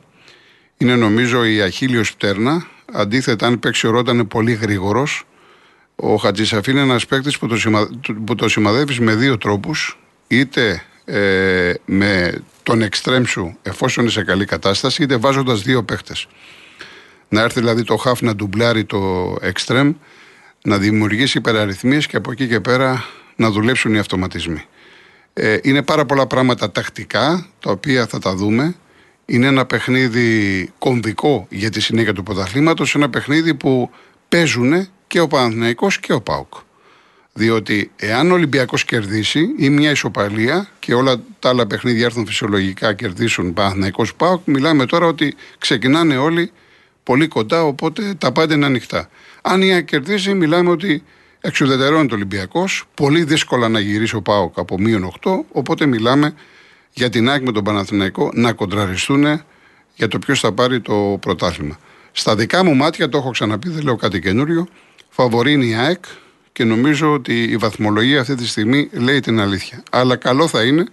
Είναι 0.76 0.96
νομίζω 0.96 1.44
η 1.44 1.60
Αχίλιος 1.60 2.14
Πτέρνα. 2.14 2.66
Αντίθετα, 2.92 3.46
αν 3.46 3.58
παίξει 3.58 3.86
ο 3.86 3.90
Ρότα 3.90 4.12
είναι 4.12 4.24
πολύ 4.24 4.52
γρήγορος, 4.52 5.24
ο 5.96 6.16
Χατζησαφή 6.16 6.70
είναι 6.70 6.80
ένας 6.80 7.06
παίκτης 7.06 7.38
που, 7.38 7.46
το 7.46 7.88
που 8.24 8.34
το 8.34 8.48
σημαδεύεις 8.48 9.00
με 9.00 9.14
δύο 9.14 9.38
τρόπους. 9.38 9.98
Είτε 10.26 10.82
ε, 11.04 11.72
με 11.84 12.42
τον 12.62 12.82
εξτρέμ 12.82 13.24
σου 13.24 13.56
εφόσον 13.62 14.02
είναι 14.02 14.12
σε 14.12 14.24
καλή 14.24 14.44
κατάσταση, 14.44 15.02
είτε 15.02 15.16
βάζοντας 15.16 15.62
δύο 15.62 15.82
παίκτες. 15.82 16.26
Να 17.32 17.40
έρθει 17.40 17.60
δηλαδή 17.60 17.84
το 17.84 17.96
χαφ 17.96 18.20
να 18.20 18.34
ντουμπλάρει 18.34 18.84
το 18.84 19.34
εξτρέμ, 19.40 19.92
να 20.64 20.78
δημιουργήσει 20.78 21.38
υπεραριθμίες 21.38 22.06
και 22.06 22.16
από 22.16 22.30
εκεί 22.30 22.48
και 22.48 22.60
πέρα 22.60 23.04
να 23.36 23.50
δουλέψουν 23.50 23.94
οι 23.94 23.98
αυτοματισμοί. 23.98 24.62
Ε, 25.32 25.56
είναι 25.62 25.82
πάρα 25.82 26.06
πολλά 26.06 26.26
πράγματα 26.26 26.70
τακτικά, 26.70 27.46
τα 27.60 27.70
οποία 27.70 28.06
θα 28.06 28.18
τα 28.18 28.34
δούμε. 28.34 28.74
Είναι 29.24 29.46
ένα 29.46 29.66
παιχνίδι 29.66 30.70
κομβικό 30.78 31.46
για 31.50 31.70
τη 31.70 31.80
συνέχεια 31.80 32.12
του 32.12 32.22
πρωταθλήματος, 32.22 32.94
ένα 32.94 33.10
παιχνίδι 33.10 33.54
που 33.54 33.90
παίζουν 34.28 34.88
και 35.06 35.20
ο 35.20 35.26
Παναθηναϊκός 35.26 36.00
και 36.00 36.12
ο 36.12 36.20
ΠΑΟΚ. 36.20 36.54
Διότι 37.32 37.90
εάν 37.96 38.30
ο 38.30 38.34
Ολυμπιακός 38.34 38.84
κερδίσει 38.84 39.54
ή 39.58 39.70
μια 39.70 39.90
ισοπαλία 39.90 40.68
και 40.78 40.94
όλα 40.94 41.20
τα 41.38 41.48
άλλα 41.48 41.66
παιχνίδια 41.66 42.04
έρθουν 42.04 42.26
φυσιολογικά, 42.26 42.92
κερδίσουν 42.92 43.52
Παναθηναϊκός 43.52 44.14
ΠΑΟΚ, 44.14 44.40
μιλάμε 44.44 44.86
τώρα 44.86 45.06
ότι 45.06 45.34
ξεκινάνε 45.58 46.16
όλοι 46.16 46.52
πολύ 47.02 47.28
κοντά, 47.28 47.64
οπότε 47.64 48.14
τα 48.18 48.32
πάντα 48.32 48.54
είναι 48.54 48.66
ανοιχτά. 48.66 49.08
Αν 49.42 49.62
η 49.62 49.72
ΑΕΚ 49.72 49.84
κερδίσει, 49.84 50.34
μιλάμε 50.34 50.70
ότι 50.70 51.04
εξουδετερώνει 51.40 52.08
το 52.08 52.14
Ολυμπιακός. 52.14 52.84
Πολύ 52.94 53.24
δύσκολα 53.24 53.68
να 53.68 53.80
γυρίσει 53.80 54.16
ο 54.16 54.22
ΠΑΟΚ 54.22 54.58
από 54.58 54.78
μείον 54.78 55.12
8, 55.22 55.30
οπότε 55.52 55.86
μιλάμε 55.86 56.34
για 56.92 57.08
την 57.08 57.30
ΑΕΚ 57.30 57.42
με 57.42 57.52
τον 57.52 57.64
Παναθηναϊκό 57.64 58.30
να 58.34 58.52
κοντραριστούν 58.52 59.42
για 59.94 60.08
το 60.08 60.18
ποιος 60.18 60.40
θα 60.40 60.52
πάρει 60.52 60.80
το 60.80 61.18
πρωτάθλημα. 61.20 61.78
Στα 62.12 62.36
δικά 62.36 62.64
μου 62.64 62.74
μάτια, 62.74 63.08
το 63.08 63.18
έχω 63.18 63.30
ξαναπεί, 63.30 63.68
δεν 63.68 63.84
λέω 63.84 63.96
κάτι 63.96 64.20
καινούριο, 64.20 64.68
φαβορεί 65.08 65.68
η 65.68 65.74
ΑΕΚ 65.74 66.04
και 66.52 66.64
νομίζω 66.64 67.12
ότι 67.12 67.42
η 67.42 67.56
βαθμολογία 67.56 68.20
αυτή 68.20 68.34
τη 68.34 68.46
στιγμή 68.46 68.88
λέει 68.92 69.20
την 69.20 69.40
αλήθεια. 69.40 69.82
Αλλά 69.90 70.16
καλό 70.16 70.48
θα 70.48 70.62
είναι 70.62 70.84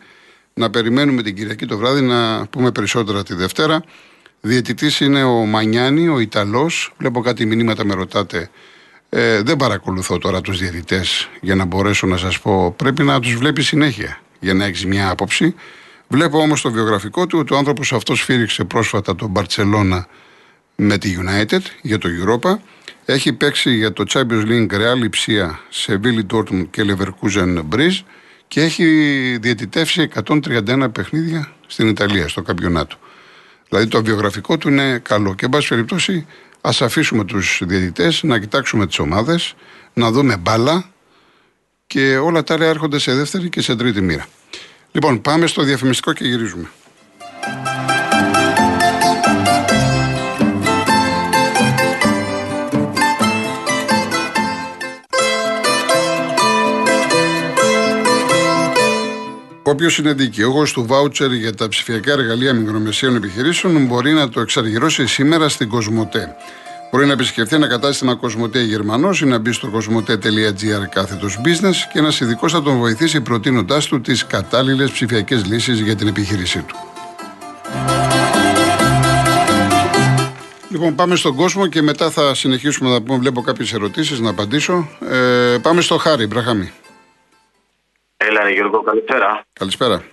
να 0.53 0.69
περιμένουμε 0.69 1.21
την 1.21 1.35
Κυριακή 1.35 1.65
το 1.65 1.77
βράδυ 1.77 2.01
να 2.01 2.47
πούμε 2.47 2.71
περισσότερα 2.71 3.23
τη 3.23 3.33
Δευτέρα. 3.33 3.83
Διαιτητής 4.41 4.99
είναι 4.99 5.23
ο 5.23 5.45
Μανιάνη, 5.45 6.07
ο 6.07 6.19
Ιταλός. 6.19 6.93
Βλέπω 6.97 7.21
κάτι 7.21 7.45
μηνύματα 7.45 7.85
με 7.85 7.93
ρωτάτε. 7.93 8.49
Ε, 9.09 9.41
δεν 9.41 9.57
παρακολουθώ 9.57 10.17
τώρα 10.17 10.41
τους 10.41 10.59
διαιτητές 10.59 11.29
για 11.41 11.55
να 11.55 11.65
μπορέσω 11.65 12.07
να 12.07 12.17
σας 12.17 12.39
πω. 12.39 12.71
Πρέπει 12.77 13.03
να 13.03 13.19
τους 13.19 13.35
βλέπει 13.35 13.61
συνέχεια 13.61 14.19
για 14.39 14.53
να 14.53 14.65
έχεις 14.65 14.85
μια 14.85 15.09
άποψη. 15.09 15.55
Βλέπω 16.07 16.39
όμως 16.39 16.61
το 16.61 16.71
βιογραφικό 16.71 17.27
του 17.27 17.39
ότι 17.39 17.53
ο 17.53 17.57
άνθρωπος 17.57 17.93
αυτός 17.93 18.19
σφύριξε 18.19 18.63
πρόσφατα 18.63 19.15
τον 19.15 19.29
Μπαρσελόνα 19.29 20.07
με 20.75 20.97
τη 20.97 21.17
United 21.19 21.61
για 21.81 21.97
το 21.97 22.09
Europa. 22.09 22.57
Έχει 23.05 23.33
παίξει 23.33 23.75
για 23.75 23.93
το 23.93 24.03
Champions 24.09 24.45
League 24.45 24.71
Real 24.71 25.09
Ipsia, 25.09 25.49
Seville 25.85 26.25
Dortmund 26.31 26.67
και 26.69 26.85
Leverkusen 26.87 27.63
Bridge 27.75 27.99
και 28.47 28.61
έχει 28.61 28.85
διαιτητεύσει 29.41 30.09
131 30.25 30.87
παιχνίδια 30.91 31.51
στην 31.67 31.87
Ιταλία, 31.87 32.27
στο 32.27 32.41
καμπιονάτο. 32.41 32.97
Δηλαδή 33.69 33.87
το 33.87 34.03
βιογραφικό 34.03 34.57
του 34.57 34.69
είναι 34.69 34.97
καλό. 34.97 35.35
Και 35.35 35.45
εν 35.45 35.51
πάση 35.51 35.67
περιπτώσει, 35.67 36.25
ας 36.61 36.81
αφήσουμε 36.81 37.23
τους 37.23 37.61
διαιτητές 37.65 38.23
να 38.23 38.39
κοιτάξουμε 38.39 38.87
τις 38.87 38.99
ομάδες, 38.99 39.55
να 39.93 40.11
δούμε 40.11 40.37
μπάλα 40.37 40.89
και 41.87 42.17
όλα 42.17 42.43
τα 42.43 42.53
άλλα 42.53 42.65
έρχονται 42.65 42.99
σε 42.99 43.13
δεύτερη 43.13 43.49
και 43.49 43.61
σε 43.61 43.75
τρίτη 43.75 44.01
μοίρα. 44.01 44.25
Λοιπόν, 44.91 45.21
πάμε 45.21 45.47
στο 45.47 45.63
διαφημιστικό 45.63 46.13
και 46.13 46.25
γυρίζουμε. 46.25 46.69
Όποιο 59.69 59.89
είναι 59.99 60.13
δικαιούχο 60.13 60.63
του 60.63 60.85
βάουτσερ 60.85 61.31
για 61.31 61.55
τα 61.55 61.67
ψηφιακά 61.67 62.11
εργαλεία 62.11 62.53
μικρομεσαίων 62.53 63.15
επιχειρήσεων 63.15 63.85
μπορεί 63.85 64.11
να 64.11 64.29
το 64.29 64.39
εξαργυρώσει 64.39 65.07
σήμερα 65.07 65.49
στην 65.49 65.69
Κοσμοτέ. 65.69 66.35
Μπορεί 66.91 67.05
να 67.05 67.13
επισκεφτεί 67.13 67.55
ένα 67.55 67.67
κατάστημα 67.67 68.15
Κοσμοτέ 68.15 68.61
Γερμανός 68.61 69.21
ή 69.21 69.25
να 69.25 69.37
μπει 69.37 69.51
στο 69.51 69.67
κοσμοτέ.gr 69.67 70.87
κάθετος 70.89 71.39
business 71.45 71.75
και 71.93 71.99
ένας 71.99 72.19
ειδικός 72.19 72.51
θα 72.51 72.61
τον 72.61 72.77
βοηθήσει 72.77 73.21
προτείνοντάς 73.21 73.85
του 73.85 74.01
τις 74.01 74.25
κατάλληλες 74.25 74.91
ψηφιακές 74.91 75.45
λύσεις 75.45 75.79
για 75.79 75.95
την 75.95 76.07
επιχείρησή 76.07 76.59
του. 76.59 76.75
Λοιπόν, 80.69 80.95
πάμε 80.95 81.15
στον 81.15 81.35
κόσμο 81.35 81.67
και 81.67 81.81
μετά 81.81 82.09
θα 82.09 82.35
συνεχίσουμε 82.35 82.89
να 82.89 83.01
πούμε. 83.01 83.17
Βλέπω 83.17 83.41
κάποιες 83.41 83.73
ερωτήσεις 83.73 84.19
να 84.19 84.29
απαντήσω. 84.29 84.89
Ε, 85.09 85.57
πάμε 85.61 85.81
στο 85.81 85.97
Χάρη, 85.97 86.27
Μπραχάμι. 86.27 86.71
Έλα, 88.21 88.43
ρε 88.43 88.51
Γιώργο, 88.51 88.81
καλησπέρα. 88.81 89.45
Καλησπέρα. 89.53 90.03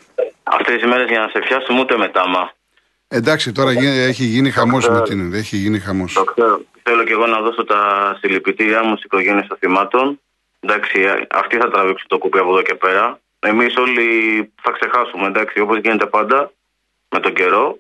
Αυτές 0.43 0.75
τις 0.75 0.85
μέρες 0.85 1.09
για 1.09 1.21
να 1.21 1.29
σε 1.29 1.39
πιάσουμε 1.39 1.81
ούτε 1.81 1.97
μετάμα. 1.97 2.53
Εντάξει, 3.09 3.53
τώρα 3.53 3.71
έχει 4.11 4.25
γίνει 4.25 4.51
χαμός 4.51 4.89
με 4.89 5.03
την. 5.03 5.33
Έχει 5.33 5.57
γίνει 5.57 5.79
χαμός. 5.79 6.13
Το 6.13 6.25
ξέρω. 6.25 6.61
Θέλω 6.83 7.05
και 7.05 7.13
εγώ 7.13 7.27
να 7.27 7.41
δώσω 7.41 7.65
τα 7.65 7.81
συλληπιτήριά 8.21 8.85
μου 8.85 8.93
στις 8.93 9.05
οικογένειες 9.05 9.47
των 9.47 9.57
θυμάτων. 9.57 10.21
Εντάξει, 10.61 11.27
αυτοί 11.31 11.57
θα 11.57 11.71
τραβήξουν 11.71 12.09
το 12.09 12.19
κουπί 12.19 12.39
από 12.39 12.51
εδώ 12.51 12.63
και 12.63 12.75
πέρα. 12.75 13.21
Εμείς 13.39 13.77
όλοι 13.77 14.07
θα 14.63 14.71
ξεχάσουμε, 14.71 15.27
εντάξει, 15.27 15.61
όπως 15.61 15.79
γίνεται 15.79 16.07
πάντα 16.07 16.53
με 17.09 17.21
τον 17.21 17.35
καιρό 17.35 17.79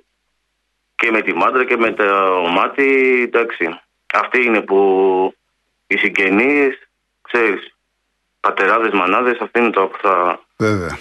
και 0.96 1.10
με 1.10 1.20
τη 1.22 1.32
μάντρα 1.34 1.64
και 1.64 1.76
με 1.76 1.92
το 1.92 2.04
μάτι. 2.50 3.22
Εντάξει, 3.22 3.80
αυτοί 4.14 4.44
είναι 4.44 4.60
που 4.60 4.78
οι 5.86 5.96
συγγενείς, 5.96 6.88
ξέρεις, 7.20 7.75
πατεράδες, 8.46 8.92
μανάδες, 9.00 9.38
αυτοί 9.44 9.58
είναι 9.60 9.70
το 9.70 9.82
που 9.90 9.98
θα. 10.02 10.14
Βέβαια. 10.56 10.98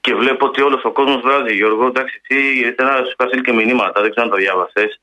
Και 0.00 0.14
βλέπω 0.14 0.46
ότι 0.46 0.60
όλος 0.62 0.82
ο 0.84 0.92
κόσμος 0.98 1.20
βράζει, 1.26 1.54
Γιώργο. 1.54 1.86
Εντάξει, 1.86 2.14
εσύ 2.22 2.38
να 2.78 2.92
σου 3.06 3.14
είχα 3.16 3.42
και 3.46 3.52
μηνύματα, 3.52 4.00
δεν 4.02 4.10
ξέρω 4.10 4.26
αν 4.26 4.32
τα 4.34 4.38
διάβασες. 4.44 5.00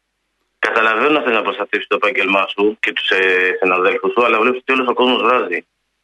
Καταλαβαίνω 0.59 1.13
να 1.17 1.21
θέλει 1.23 1.35
να 1.35 1.41
προστατεύσεις 1.41 1.87
το 1.89 1.95
επάγγελμά 2.01 2.43
σου 2.53 2.77
και 2.79 2.91
τους 2.93 3.09
ε, 3.09 3.21
συναδέλφους 3.59 4.11
σου, 4.11 4.25
αλλά 4.25 4.39
βλέπεις 4.39 4.59
ότι 4.61 4.71
όλος 4.73 4.87
ο 4.87 4.93
κόσμος 4.93 5.21
βράζει. 5.27 5.59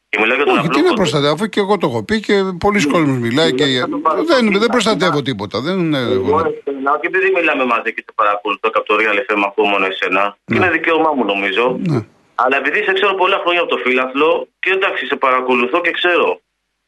Και 0.08 0.18
μιλάω 0.20 0.36
για 0.36 0.44
τον 0.44 0.58
Όχι, 0.58 0.68
τι 0.68 0.82
να 0.82 0.92
προστατεύω, 0.92 1.46
και 1.46 1.60
εγώ 1.60 1.78
το 1.78 1.86
έχω 1.90 2.02
πει 2.08 2.20
και 2.20 2.34
πολλοί 2.64 2.80
ναι. 2.84 2.92
κόσμοι 2.92 3.16
μιλάει. 3.26 3.52
Και... 3.54 3.64
Δεν, 4.30 4.42
δεν 4.62 4.70
προστατεύω 4.74 5.22
τίποτα. 5.22 5.60
Δεν 5.60 5.78
είναι. 5.78 5.98
Και 7.00 7.06
επειδή 7.12 7.28
μιλάμε 7.36 7.64
μαζί 7.64 7.90
και 7.94 8.02
σε 8.06 8.12
παρακολουθώ 8.14 8.68
από 8.72 8.86
το 8.90 8.94
Real 9.00 9.18
FM, 9.24 9.40
ακούω 9.46 9.66
μόνο 9.66 9.86
εσένα. 9.92 10.36
Και 10.44 10.54
είναι 10.54 10.70
δικαίωμά 10.70 11.10
μου 11.16 11.24
νομίζω. 11.24 11.64
Ναι. 12.40 12.46
Αλλά 12.46 12.56
επειδή 12.56 12.84
σε 12.84 12.92
ξέρω 12.92 13.14
πολλά 13.14 13.38
χρόνια 13.38 13.60
από 13.60 13.70
το 13.70 13.76
φύλαθλο 13.76 14.48
και 14.60 14.70
εντάξει, 14.70 15.06
σε 15.06 15.16
παρακολουθώ 15.16 15.80
και 15.80 15.90
ξέρω 15.90 16.40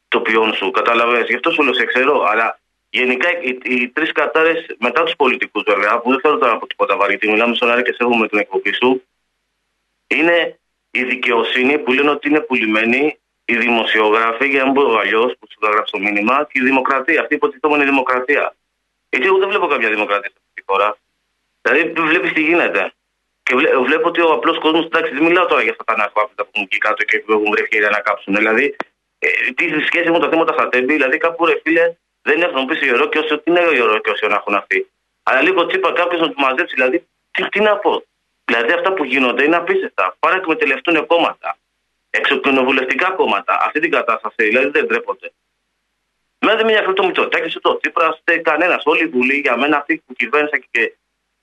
το 0.08 0.20
ποιόν 0.20 0.54
σου. 0.54 0.70
Καταλαβαίνεις, 0.70 1.28
γι' 1.28 1.34
αυτό 1.34 1.50
σου 1.50 1.62
λέω 1.62 1.74
σε 1.74 1.84
ξέρω. 1.84 2.24
Αλλά 2.30 2.60
γενικά 2.90 3.28
οι, 3.40 3.58
οι 3.62 3.88
τρεις 3.88 4.12
κατάρες 4.12 4.76
μετά 4.78 5.02
τους 5.02 5.16
πολιτικούς 5.16 5.62
βέβαια, 5.66 5.98
που 5.98 6.10
δεν 6.10 6.20
θέλω 6.20 6.38
τώρα 6.38 6.52
από 6.52 6.66
τίποτα 6.66 6.96
βαρύ, 6.96 7.10
γιατί 7.10 7.30
μιλάμε 7.30 7.54
στον 7.54 7.70
Άρη 7.70 7.82
και 7.82 7.92
σέβομαι 7.92 8.28
την 8.28 8.38
εκπομπή 8.38 8.72
σου, 8.72 9.02
είναι 10.06 10.58
η 10.90 11.04
δικαιοσύνη 11.04 11.78
που 11.78 11.92
λένε 11.92 12.10
ότι 12.10 12.28
είναι 12.28 12.40
πουλημένοι, 12.40 13.18
οι 13.44 13.56
δημοσιογράφοι, 13.56 14.48
για 14.48 14.58
να 14.58 14.64
μην 14.64 14.74
πω 14.74 14.96
αλλιώς, 14.96 15.32
που 15.38 15.46
σου 15.50 15.58
γράψω 15.62 15.96
το 15.96 15.98
μήνυμα, 15.98 16.48
και 16.50 16.60
η 16.60 16.64
δημοκρατία. 16.64 17.20
Αυτή 17.20 17.34
υποτιθόμενη 17.34 17.84
δημοκρατία. 17.84 18.54
Γιατί 19.10 19.26
εγώ 19.26 19.38
δεν 19.38 19.48
βλέπω 19.48 19.66
κάποια 19.66 19.88
δημοκρατία 19.88 20.30
σε 20.30 20.36
αυτή 20.38 20.52
τη 20.54 20.62
χώρα. 20.66 20.96
Δηλαδή, 21.62 21.92
βλέπεις 22.00 22.32
τι 22.32 22.42
γίνεται. 22.42 22.92
Και 23.42 23.54
βλέπω 23.88 24.08
ότι 24.08 24.20
ο 24.20 24.32
απλός 24.32 24.58
κόσμος, 24.58 24.84
εντάξει, 24.84 25.12
δεν 25.12 25.22
μιλάω 25.22 25.46
τώρα 25.46 25.62
για 25.62 25.70
αυτά 25.70 25.84
τα 25.84 25.92
ανασφάλματα 25.92 26.42
που 26.44 26.50
έχουν 26.52 26.64
εκεί 26.64 26.78
κάτω 26.78 27.04
και 27.04 27.18
που 27.18 27.32
έχουν 27.32 27.50
βρει 27.50 27.62
ευκαιρία 27.62 27.90
να 27.90 28.00
κάψουν. 28.00 28.34
Δηλαδή, 28.34 28.76
ε, 29.18 29.28
τι 29.56 29.64
σχέση 29.88 30.10
με 30.10 30.18
τα 30.18 30.28
θέματα 30.28 30.52
στα 30.52 30.68
τέμπη, 30.68 30.92
δηλαδή 30.92 31.16
κάπου 31.18 31.46
ρε 31.46 31.60
φίλε, 31.62 31.94
δεν 32.22 32.42
έχουν 32.42 32.66
πει 32.66 32.86
ιερό 32.86 33.08
και 33.08 33.18
όσο 33.18 33.38
τι 33.38 33.50
είναι 33.50 33.60
ιερό 33.60 33.98
και 33.98 34.10
όσο 34.10 34.28
να 34.28 34.34
έχουν 34.34 34.54
αυτοί. 34.54 34.90
Αλλά 35.22 35.40
λίγο 35.42 35.66
τσίπα 35.66 35.92
κάποιος 35.92 36.20
να 36.20 36.28
του 36.28 36.40
μαζέψει, 36.40 36.74
δηλαδή, 36.74 37.06
τι, 37.30 37.48
τι 37.48 37.60
να 37.60 37.76
πω. 37.76 38.04
Δηλαδή 38.44 38.72
αυτά 38.72 38.92
που 38.92 39.04
γίνονται 39.04 39.44
είναι 39.44 39.56
απίστευτα. 39.56 40.16
Πάρα 40.18 40.36
εκμεταλλευτούν 40.36 41.06
κόμματα. 41.06 41.56
Εξοκοινοβουλευτικά 42.10 43.10
κόμματα. 43.10 43.58
Αυτή 43.66 43.80
την 43.80 43.90
κατάσταση 43.90 44.42
δηλαδή 44.48 44.68
δεν 44.68 44.86
ντρέπονται. 44.86 45.32
Μένα 46.38 46.56
δεν 46.56 46.64
με 46.64 46.72
ενδιαφέρει 46.72 46.96
το 46.96 47.04
Μητσοτάκη, 47.06 47.60
το 47.60 47.78
Τσίπρας, 47.80 48.22
κανένας. 48.42 48.82
Όλη 48.84 49.02
η 49.02 49.06
Βουλή 49.06 49.34
για 49.34 49.56
μένα 49.56 49.76
αυτή 49.76 50.02
που 50.06 50.12
κυβέρνησαν 50.12 50.64
και 50.70 50.94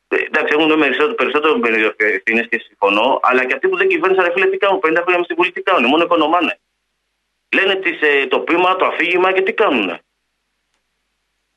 Εντάξει, 0.09 0.55
έχουν 0.57 0.79
περισσότερο, 0.79 1.13
περισσότερο 1.13 1.59
ευθύνε 1.97 2.43
και 2.43 2.59
συμφωνώ, 2.59 3.19
αλλά 3.21 3.45
και 3.45 3.53
αυτοί 3.53 3.67
που 3.67 3.77
δεν 3.77 3.87
κυβέρνησαν, 3.87 4.31
φίλε, 4.31 4.45
τι 4.45 4.57
κάνουν; 4.57 4.79
50 4.79 4.81
χρόνια 4.81 5.17
με 5.17 5.23
στην 5.23 5.35
Βουλή 5.35 5.51
τι 5.51 5.61
κάνουν, 5.61 5.89
μόνο 5.89 6.03
οικονομάνε. 6.03 6.59
Λένε 7.55 7.75
τις, 7.75 8.01
ε, 8.01 8.27
το 8.27 8.39
πείμα, 8.39 8.75
το 8.75 8.85
αφήγημα 8.85 9.31
και 9.31 9.41
τι 9.41 9.53
κάνουν. 9.53 9.99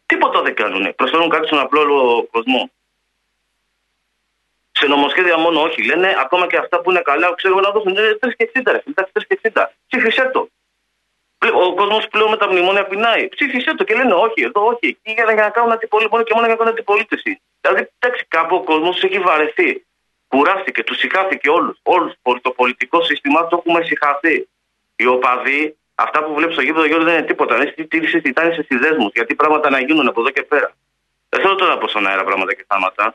Τίποτα 0.06 0.42
δεν 0.42 0.54
κάνουν. 0.54 0.94
Προσφέρουν 0.94 1.28
κάτι 1.28 1.47
στον 1.47 1.59
απλό 1.59 1.82
κόσμο. 2.30 2.71
Σε 4.73 4.87
νομοσχέδια 4.87 5.38
μόνο 5.38 5.62
όχι. 5.62 5.85
Λένε 5.85 6.14
ακόμα 6.18 6.47
και 6.47 6.56
αυτά 6.56 6.80
που 6.80 6.90
είναι 6.90 7.00
καλά, 7.00 7.35
ξέρω 7.35 7.61
να 7.61 7.71
δώσουν 7.71 7.97
3 8.21 8.35
και 8.37 8.50
60. 8.54 8.82
Εντάξει, 8.87 9.12
3 9.12 9.23
και 9.28 9.40
60. 9.54 9.71
Ψήφισε 9.88 10.30
το. 10.32 10.49
Ο 11.54 11.75
κόσμος 11.75 12.09
πλέον 12.09 12.30
με 12.30 12.37
τα 12.37 12.49
μνημόνια 12.50 12.85
πεινάει. 12.85 13.28
Ψήφισε 13.28 13.75
το 13.75 13.85
και 13.85 13.94
λένε 13.94 14.14
όχι, 14.14 14.42
εδώ 14.42 14.66
όχι. 14.66 14.87
Εκεί 14.87 15.12
για 15.12 15.25
να 15.25 15.50
κάνουν 15.50 15.73
αντιπολίτευση, 15.73 16.09
μόνο 16.11 16.23
και 16.25 16.35
μόνο 16.35 16.47
για 16.47 16.54
να 16.54 16.61
κάνουν 16.61 16.73
αντιπολίτευση. 16.73 17.40
Δηλαδή, 17.62 17.90
εντάξει, 17.99 18.25
κάπου 18.28 18.57
ο 18.57 18.62
κόσμος 18.62 19.02
έχει 19.02 19.19
βαρεθεί. 19.19 19.85
Κουράστηκε, 20.28 20.83
τους 20.85 20.99
συχάθηκε 20.99 21.49
όλους. 21.50 21.78
Όλους. 21.83 22.12
Το 22.42 22.50
πολιτικό 22.50 23.02
σύστημα 23.02 23.47
το 23.47 23.57
έχουμε 23.57 23.83
συχαθεί. 23.83 24.49
Οι 24.97 25.07
οπαδοί, 25.07 25.76
αυτά 25.95 26.25
που 26.25 26.35
βλέπεις 26.35 26.54
στο 26.54 26.62
γήπεδο 26.62 26.87
Γιώργο 26.87 27.04
δεν 27.04 27.14
είναι 27.19 27.26
τίποτα. 27.26 27.57
Δεν 27.57 27.88
τι 27.88 28.07
συζητάνε 28.07 28.54
σε 28.54 28.62
συνδέσμους. 28.69 29.11
Γιατί 29.14 29.35
πράγματα 29.35 29.71
να 29.71 29.81
γίνουν 29.81 30.09
από 30.09 30.21
εδώ 30.21 30.31
και 30.31 30.42
πέρα. 30.42 30.73
Δεν 31.28 31.40
θέλω 31.40 31.54
τώρα 31.54 31.75
να 31.75 31.78
πω 31.78 31.88
στον 31.88 32.07
αέρα 32.07 32.25
πράγματα 32.25 32.54
και 32.54 32.64
θάματα. 32.69 33.14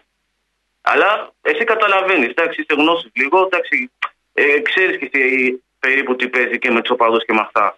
Αλλά 0.81 1.33
εσύ 1.41 1.63
καταλαβαίνεις, 1.63 2.29
εντάξει, 2.29 2.61
είσαι 2.61 2.81
γνώσης 2.81 3.11
λίγο, 3.13 3.41
εντάξει, 3.45 3.91
ε, 4.33 4.59
ξέρεις 4.59 4.97
και 4.97 5.09
εσύ 5.11 5.63
περίπου 5.79 6.15
τι 6.15 6.27
παίζει 6.27 6.57
και 6.59 6.71
με 6.71 6.81
τους 6.81 6.91
οπαδούς 6.91 7.25
και 7.25 7.33
με 7.33 7.39
αυτά. 7.39 7.77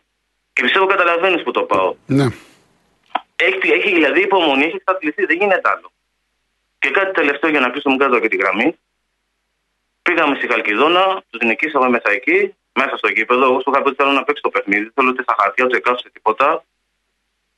Και 0.54 0.62
πιστεύω 0.62 0.86
καταλαβαίνεις 0.86 1.44
που 1.44 1.52
το 1.52 1.62
πάω. 1.62 1.96
Ναι. 2.06 2.28
Έχει, 3.36 3.72
έχει 3.72 3.90
δηλαδή 3.94 4.22
υπομονή, 4.22 4.66
έχει 4.66 4.76
εξατληθεί, 4.76 5.26
δεν 5.26 5.38
γίνεται 5.38 5.70
άλλο. 5.70 5.92
Και 6.80 6.90
κάτι 6.90 7.12
τελευταίο 7.12 7.50
για 7.50 7.60
να 7.60 7.70
κλείσουμε 7.70 7.98
κάτω 7.98 8.20
και 8.20 8.28
τη 8.28 8.38
γραμμή. 8.38 8.78
Πήγαμε 10.02 10.36
στη 10.36 10.48
Χαλκιδόνα, 10.52 11.24
τους 11.30 11.42
νικήσαμε 11.42 11.90
μέσα 11.90 12.10
εκεί, 12.12 12.56
μέσα 12.74 12.98
στο 12.98 13.08
γήπεδο. 13.08 13.44
Εγώ 13.44 13.60
σου 13.60 13.70
είχα 13.72 13.82
πει 13.82 13.88
ότι 13.88 13.98
θέλω 14.02 14.12
να 14.12 14.24
παίξει 14.24 14.42
το 14.42 14.50
παιχνίδι. 14.50 14.92
Θέλω 14.94 15.10
ότι 15.10 15.24
στα 15.24 15.36
χαρτιά 15.40 15.68
του 15.68 15.82
σε 16.04 16.10
τίποτα. 16.14 16.64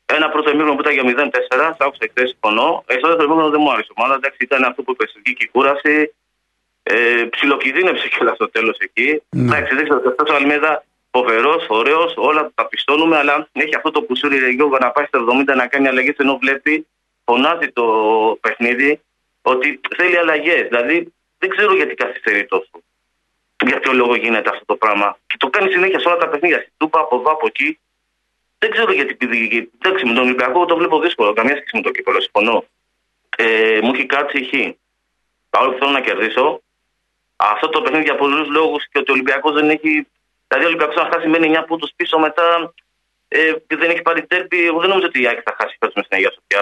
Ένα 0.05 0.29
πρώτο 0.29 0.49
εμίγνωμο 0.49 0.75
που 0.75 0.81
ήταν 0.81 0.93
για 0.93 1.03
0-4, 1.05 1.75
σ' 1.77 1.81
άκουσα 1.85 2.05
χθε 2.09 2.25
συμφωνώ. 2.25 2.83
Ε, 2.87 2.93
στο 2.93 3.07
δεύτερο 3.07 3.27
εμίγνωμο 3.27 3.49
δεν 3.49 3.61
μου 3.63 3.71
άρεσε. 3.71 3.93
Μάλλον 3.97 4.15
εντάξει, 4.15 4.37
ήταν 4.39 4.63
αυτό 4.63 4.83
που 4.83 4.91
είπε 4.91 5.07
στη 5.07 5.35
η 5.37 5.47
κούραση. 5.47 6.13
Ε, 6.83 7.25
ψιλοκινδύνευσε 7.29 8.07
κιόλας 8.07 8.35
στο 8.35 8.49
τέλος 8.49 8.77
εκεί. 8.77 9.21
Ναι. 9.29 9.41
Εντάξει, 9.41 9.75
δεν 9.75 9.83
ξέρω, 9.83 10.01
αυτός 10.07 10.29
ο 10.29 10.35
Αλμέδα 10.35 10.83
φοβερός, 11.11 11.65
ωραίος, 11.67 12.13
όλα 12.15 12.51
τα 12.55 12.67
πιστώνουμε, 12.67 13.17
αλλά 13.17 13.47
έχει 13.51 13.75
αυτό 13.75 13.91
το 13.91 14.01
κουσούρι 14.01 14.39
Ρεγιόγκο 14.39 14.77
να 14.77 14.91
πάει 14.91 15.05
στα 15.05 15.19
70 15.19 15.55
να 15.55 15.67
κάνει 15.67 15.87
αλλαγέ 15.87 16.13
ενώ 16.17 16.37
βλέπει, 16.41 16.87
φωνάζει 17.25 17.67
το 17.73 17.85
παιχνίδι 18.41 19.01
ότι 19.41 19.79
θέλει 19.97 20.17
αλλαγές. 20.17 20.67
Δηλαδή 20.67 21.13
δεν 21.37 21.49
ξέρω 21.49 21.75
γιατί 21.75 21.93
καθυστερεί 21.93 22.45
τόσο. 22.45 22.69
Για 23.65 23.79
ποιο 23.79 23.93
λόγο 23.93 24.15
γίνεται 24.15 24.49
αυτό 24.49 24.65
το 24.65 24.75
πράγμα. 24.75 25.17
Και 25.27 25.37
το 25.37 25.49
κάνει 25.49 25.71
συνέχεια 25.71 25.99
σε 25.99 26.07
όλα 26.07 26.17
τα 26.17 26.29
παιχνίδια. 26.29 26.59
Στην 26.59 26.73
Τούπα, 26.77 26.99
από 26.99 27.15
εδώ, 27.19 27.31
από 27.31 27.47
εκεί. 27.47 27.79
Δεν 28.57 28.71
ξέρω 28.71 28.91
γιατί. 28.91 29.17
Εντάξει, 29.81 30.05
με 30.05 30.13
τον 30.13 30.23
Ολυμπιακό 30.23 30.65
το 30.65 30.75
βλέπω 30.77 30.99
δύσκολο. 30.99 31.33
Καμία 31.33 31.55
σχέση 31.55 31.75
με 31.75 31.81
το 31.81 31.91
κύπελο, 31.91 32.21
συμφωνώ. 32.21 32.65
Ε, 33.37 33.79
μου 33.81 33.93
έχει 33.93 34.05
κάτσει 34.05 34.37
η 34.37 34.77
Παρόλο 35.49 35.71
που 35.71 35.77
θέλω 35.77 35.91
να 35.91 36.01
κερδίσω, 36.01 36.61
αυτό 37.35 37.69
το 37.69 37.81
παιχνίδι 37.81 38.03
για 38.03 38.15
πολλούς 38.15 38.47
λόγους 38.47 38.87
και 38.89 38.99
ότι 38.99 39.11
ο 39.11 39.13
Ολυμπιακός 39.13 39.53
δεν 39.53 39.69
έχει. 39.69 40.07
Δηλαδή, 40.47 40.65
ο 40.65 40.67
Ολυμπιακός 40.67 40.95
να 40.95 41.09
χάσει 41.13 41.27
μένει 41.27 41.47
9 41.47 41.65
πόντους 41.67 41.91
πίσω 41.95 42.19
μετά 42.19 42.73
ε, 43.33 43.53
και 43.67 43.75
δεν 43.75 43.89
έχει 43.89 44.01
πάρει 44.01 44.25
τέρπι. 44.25 44.65
Εγώ 44.65 44.79
δεν 44.79 44.89
νομίζω 44.89 45.07
ότι 45.07 45.21
η 45.21 45.27
Άκη 45.27 45.41
θα 45.45 45.55
χάσει 45.59 45.75
φέτος 45.79 45.95
με 45.95 46.03
στην 46.03 46.17
Αγία 46.17 46.31
Σοφιά. 46.35 46.61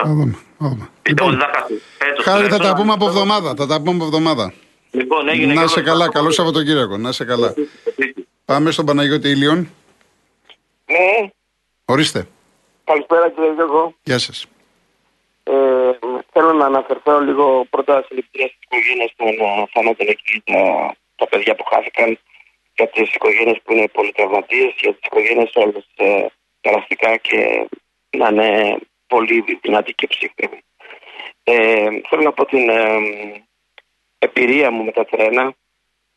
Λοιπόν, 1.07 1.38
θα 1.39 1.49
χάσει. 1.53 1.81
Χάρη, 2.21 2.47
θα 2.47 2.57
τα 2.57 2.73
πούμε 2.75 2.93
από 2.93 3.05
εβδομάδα. 3.05 3.53
Θα 3.57 3.65
τα 3.67 3.81
πούμε 3.81 3.95
από 3.95 4.05
εβδομάδα. 4.05 4.53
Λοιπόν, 4.91 5.27
έγινε 5.27 5.53
να 5.53 5.67
σε 5.67 5.81
καλά, 5.81 6.09
καλό 6.09 6.31
Σαββατοκύριακο. 6.31 6.97
Να 6.97 7.11
σε 7.11 7.25
καλά. 7.25 7.53
Πάμε 8.45 8.71
στον 8.71 8.85
Παναγιώτη 8.85 9.29
Ήλιον. 9.29 9.57
Ναι. 10.85 11.29
Ορίστε. 11.85 12.27
Καλησπέρα 12.83 13.29
κύριε 13.29 13.53
Γιώργο. 13.53 13.95
Γεια 14.03 14.19
σας. 14.19 14.45
Ε, 15.43 15.53
θέλω 16.33 16.53
να 16.53 16.65
αναφερθώ 16.65 17.19
λίγο 17.19 17.65
πρώτα 17.69 17.93
σε 18.07 18.13
λεπτά 18.15 18.47
στι 18.47 18.57
οικογένειες 18.65 19.11
των 19.15 19.33
θανάτων 19.73 20.07
εκεί, 20.07 20.41
τα, 20.45 20.61
τα 21.15 21.27
παιδιά 21.27 21.55
που 21.55 21.63
χάθηκαν, 21.63 22.19
για 22.75 22.88
τις 22.88 23.13
οικογένειες 23.13 23.59
που 23.63 23.73
είναι 23.73 23.88
πολυτραυματίε, 23.88 24.73
για 24.81 24.93
τις 24.93 25.05
οικογένειες 25.05 25.51
όλες 25.53 25.85
ε, 26.61 26.69
περαστικά 26.69 27.17
και 27.17 27.67
να 28.17 28.27
είναι 28.27 28.77
πολύ 29.07 29.43
δυνατή 29.61 29.93
και 29.93 30.07
ψύχρεμη. 30.07 30.59
Ε, 31.43 31.89
θέλω 32.09 32.21
να 32.21 32.31
πω 32.31 32.45
την 32.45 32.69
ε, 32.69 32.97
εμπειρία 34.17 34.71
μου 34.71 34.83
με 34.83 34.91
τα 34.91 35.05
τρένα. 35.05 35.53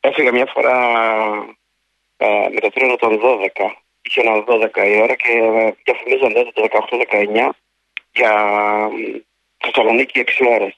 Έφυγα 0.01 0.33
μια 0.33 0.47
φορά 0.47 0.77
ε, 2.17 2.49
με 2.53 2.61
το 2.61 2.69
τρένο 2.69 2.97
των 2.97 3.21
12 3.23 3.49
είχε 4.03 4.21
ένα 4.21 4.45
12 4.47 4.77
η 4.77 5.01
ώρα 5.01 5.15
και 5.15 5.75
διαφημίζονται 5.85 6.51
το 6.55 6.69
18-19 7.11 7.49
για 8.13 8.33
Θεσσαλονίκη 9.59 10.25
6 10.27 10.47
ώρες. 10.49 10.77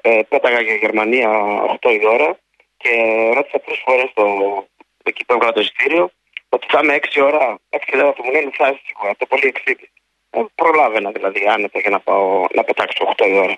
Ε, 0.00 0.20
πέταγα 0.28 0.60
για 0.60 0.74
Γερμανία 0.74 1.30
8 1.80 1.90
η 2.00 2.06
ώρα 2.06 2.38
και 2.76 2.90
ρώτησα 3.34 3.60
τρεις 3.60 3.82
φορές 3.84 4.10
το 4.14 4.24
εκεί 5.02 5.24
που 5.24 5.32
έβγαλα 5.32 5.52
το 5.52 5.60
εισιτήριο 5.60 6.10
ότι 6.54 6.66
θα 6.70 6.80
είμαι 6.82 6.98
6 7.14 7.22
ώρα. 7.22 7.58
6 7.70 7.78
και 7.86 7.96
10 7.96 8.12
μου 8.24 8.30
λένε 8.30 8.50
θα 8.58 8.68
είσαι 8.68 8.82
σίγουρα. 8.86 9.16
Το 9.16 9.26
πολύ 9.26 9.52
6. 9.66 9.74
Ε, 10.30 10.40
προλάβαινα 10.54 11.10
δηλαδή 11.10 11.46
άνετα 11.48 11.78
για 11.80 11.90
να 11.90 12.00
πάω 12.00 12.46
να 12.54 12.64
πετάξω 12.64 13.14
8 13.16 13.26
η 13.28 13.38
ώρα. 13.38 13.56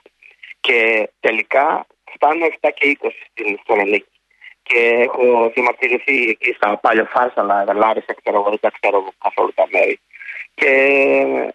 Και 0.60 1.08
τελικά 1.20 1.86
φτάνω 2.12 2.46
7 2.46 2.68
και 2.74 2.98
20 3.02 3.10
στην 3.30 3.58
Θεσσαλονίκη. 3.58 4.12
Και 4.62 4.78
έχω 5.06 5.50
διαμαρτυρηθεί 5.54 6.28
εκεί 6.28 6.52
στα 6.52 6.78
πάλια 6.78 7.04
φάρσαλα, 7.04 7.74
Λάρισα, 7.74 8.14
ξέρω 8.22 8.36
εγώ, 8.40 8.48
δεν 8.48 8.60
τα 8.60 8.70
ξέρω 8.70 9.12
καθόλου 9.24 9.52
τα 9.54 9.66
μέρη. 9.72 10.00
Και 10.54 10.70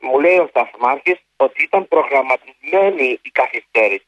μου 0.01 0.19
λέει 0.19 0.37
ο 0.37 0.47
σταθμάρχης 0.49 1.19
ότι 1.35 1.63
ήταν 1.63 1.87
προγραμματισμένη 1.87 3.19
η 3.21 3.29
καθυστέρηση. 3.31 4.07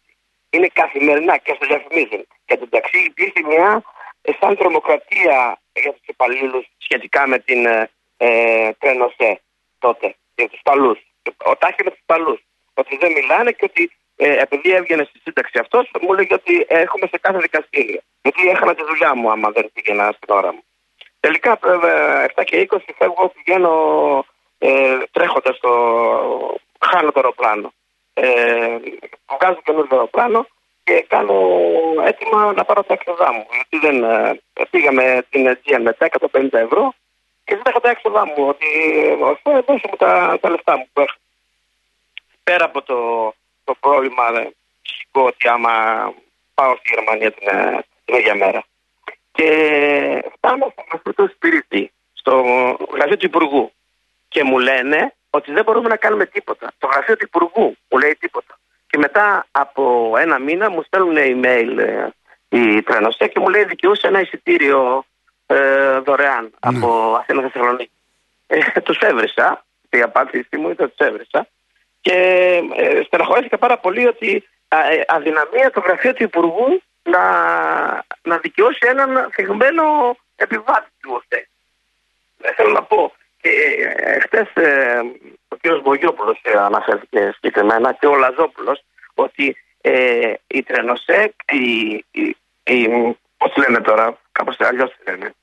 Είναι 0.49 0.67
καθημερινά 0.73 1.37
και 1.37 1.53
στο 1.55 1.65
διαφημίζουν. 1.65 2.27
Και 2.45 2.57
το 2.57 2.67
ταξί 2.67 2.99
υπήρχε 2.99 3.41
μια 3.47 3.83
σαν 4.39 4.57
τρομοκρατία 4.57 5.60
για 5.73 5.91
τους 5.91 6.05
υπαλλήλους 6.05 6.65
σχετικά 6.77 7.27
με 7.27 7.39
την 7.39 7.65
ε, 7.65 7.89
ε 8.17 8.71
τρένοσέ 8.79 9.41
τότε, 9.79 10.15
για 10.35 10.49
τους 10.49 10.59
παλούς. 10.63 10.99
Ο 11.37 11.55
Τάχη 11.55 11.83
με 11.83 11.89
τους 11.89 12.03
παλούς. 12.05 12.39
Ότι 12.73 12.97
δεν 12.97 13.11
μιλάνε 13.11 13.51
και 13.51 13.65
ότι 13.65 13.91
ε, 14.15 14.41
επειδή 14.41 14.71
έβγαινε 14.71 15.03
στη 15.03 15.19
σύνταξη 15.19 15.57
αυτός, 15.59 15.91
μου 16.01 16.13
λέγει 16.13 16.33
ότι 16.33 16.65
έχουμε 16.67 17.07
σε 17.07 17.17
κάθε 17.17 17.37
δικαστήριο. 17.37 18.01
Γιατί 18.21 18.49
έχανα 18.49 18.75
τη 18.75 18.83
δουλειά 18.83 19.15
μου 19.15 19.31
άμα 19.31 19.51
δεν 19.51 19.71
πήγαινα 19.73 20.11
στην 20.11 20.35
ώρα 20.35 20.53
μου. 20.53 20.63
Τελικά, 21.19 21.59
7 22.35 22.43
και 22.43 22.67
20 22.71 22.77
φεύγω, 22.97 23.33
πηγαίνω 23.35 23.73
ε, 24.57 24.97
τρέχοντας 25.11 25.59
το. 25.59 25.69
Χάνω 26.85 27.11
το 27.11 27.19
αεροπλάνο. 27.19 27.73
Ε, 28.13 28.77
βγάζω 29.35 29.61
καινούργιο 29.63 29.95
αεροπλάνο 29.97 30.47
και 30.91 31.05
κάνω 31.07 31.37
έτοιμα 32.05 32.53
να 32.53 32.63
πάρω 32.65 32.83
τα 32.83 32.93
έξοδά 32.93 33.33
μου. 33.33 33.45
Γιατί 33.51 33.87
δεν 33.87 34.03
ε, 34.03 34.39
πήγαμε 34.69 35.25
την 35.29 35.47
Aegean 35.47 35.81
μετά 35.81 36.09
150 36.31 36.47
ευρώ 36.51 36.93
και 37.43 37.53
δεν 37.55 37.63
είχα 37.67 37.79
τα 37.79 37.89
έξοδά 37.89 38.25
μου. 38.25 38.47
Ότι 38.47 38.67
ε, 39.43 39.59
δώσε 39.67 39.87
μου 39.89 39.97
τα, 39.97 40.37
τα 40.41 40.49
λεφτά 40.49 40.77
μου 40.77 40.87
που 40.93 41.05
Πέρα 42.43 42.65
από 42.65 42.81
το, 42.81 42.97
το 43.63 43.75
πρόβλημα 43.79 44.23
φυσικό 44.81 45.21
ότι 45.21 45.47
άμα 45.47 45.73
πάω 46.53 46.75
στη 46.75 46.93
Γερμανία 46.93 47.31
την, 47.31 47.47
ε, 47.47 47.85
την 48.05 48.15
ίδια 48.15 48.35
μέρα. 48.35 48.63
Και 49.31 49.49
φτάνω 50.35 50.73
στο 50.99 51.13
το 51.13 51.29
σπίτι, 51.33 51.91
στο 52.13 52.33
γραφείο 52.93 53.17
του 53.17 53.25
Υπουργού 53.25 53.71
και 54.27 54.43
μου 54.43 54.59
λένε 54.59 55.13
ότι 55.29 55.51
δεν 55.51 55.63
μπορούμε 55.63 55.87
να 55.87 55.95
κάνουμε 55.95 56.25
τίποτα. 56.25 56.71
Το 56.77 56.87
γραφείο 56.87 57.17
του 57.17 57.25
Υπουργού 57.25 57.75
μου 57.89 57.99
λέει 57.99 58.15
τίποτα. 58.19 58.59
Και 58.91 58.97
μετά 58.97 59.45
από 59.51 60.13
ένα 60.17 60.39
μήνα 60.39 60.69
μου 60.69 60.81
στέλνουν 60.81 61.15
email 61.17 61.77
ε, 61.77 62.07
η 62.49 62.81
Τρενοσέ 62.81 63.27
και 63.27 63.39
μου 63.39 63.49
λέει 63.49 63.63
δικαιούσε 63.63 64.07
ένα 64.07 64.21
εισιτήριο 64.21 65.05
ε, 65.45 65.99
δωρεάν 65.99 66.43
ναι. 66.43 66.49
από 66.59 67.15
Αθήνα 67.19 67.41
Θεσσαλονίκη. 67.41 67.91
Ε, 68.47 68.81
τους 68.81 68.97
έβρισα. 68.97 69.65
Η 69.89 70.01
απάντησή 70.01 70.57
μου 70.57 70.69
ήταν 70.69 70.93
τους 70.95 71.07
έβρισα. 71.07 71.47
Και 72.01 72.13
ε, 72.75 73.01
στεναχωρέθηκα 73.03 73.57
πάρα 73.57 73.77
πολύ 73.77 74.07
ότι 74.07 74.43
ε, 74.67 75.01
αδυναμία 75.07 75.71
το 75.71 75.79
γραφείο 75.79 76.13
του 76.13 76.23
Υπουργού 76.23 76.81
να, 77.03 77.23
να 78.21 78.37
δικαιώσει 78.37 78.87
έναν 78.87 79.29
θυγμένο 79.33 79.83
επιβάτη 80.35 80.89
του 81.01 81.11
ΟΣΕ. 81.13 81.47
Δεν 82.37 82.53
θέλω 82.55 82.71
να 82.71 82.83
πω. 82.83 83.13
Και 83.41 83.49
ε, 83.95 84.19
χτες 84.19 84.47
ε, 84.53 85.01
ο 85.51 85.55
κ. 85.61 85.81
Μπογιόπουλος 85.81 86.41
ε, 86.43 86.57
αναφέρθηκε 86.57 87.31
συγκεκριμένα 87.33 87.93
και 87.93 88.07
ο 88.07 88.15
Λαζόπουλος 88.15 88.83
ότι 89.13 89.55
ε, 89.81 90.33
η 90.47 90.63
Τρενοσέκ, 90.63 91.33
η, 91.51 91.93
η, 92.11 92.35
η, 92.63 92.87
πώς 93.37 93.55
λένε 93.57 93.79
τώρα, 93.81 94.17
κάπως 94.31 94.55
αλλιώς 94.59 94.91
τη 94.97 95.11
λένε. 95.11 95.33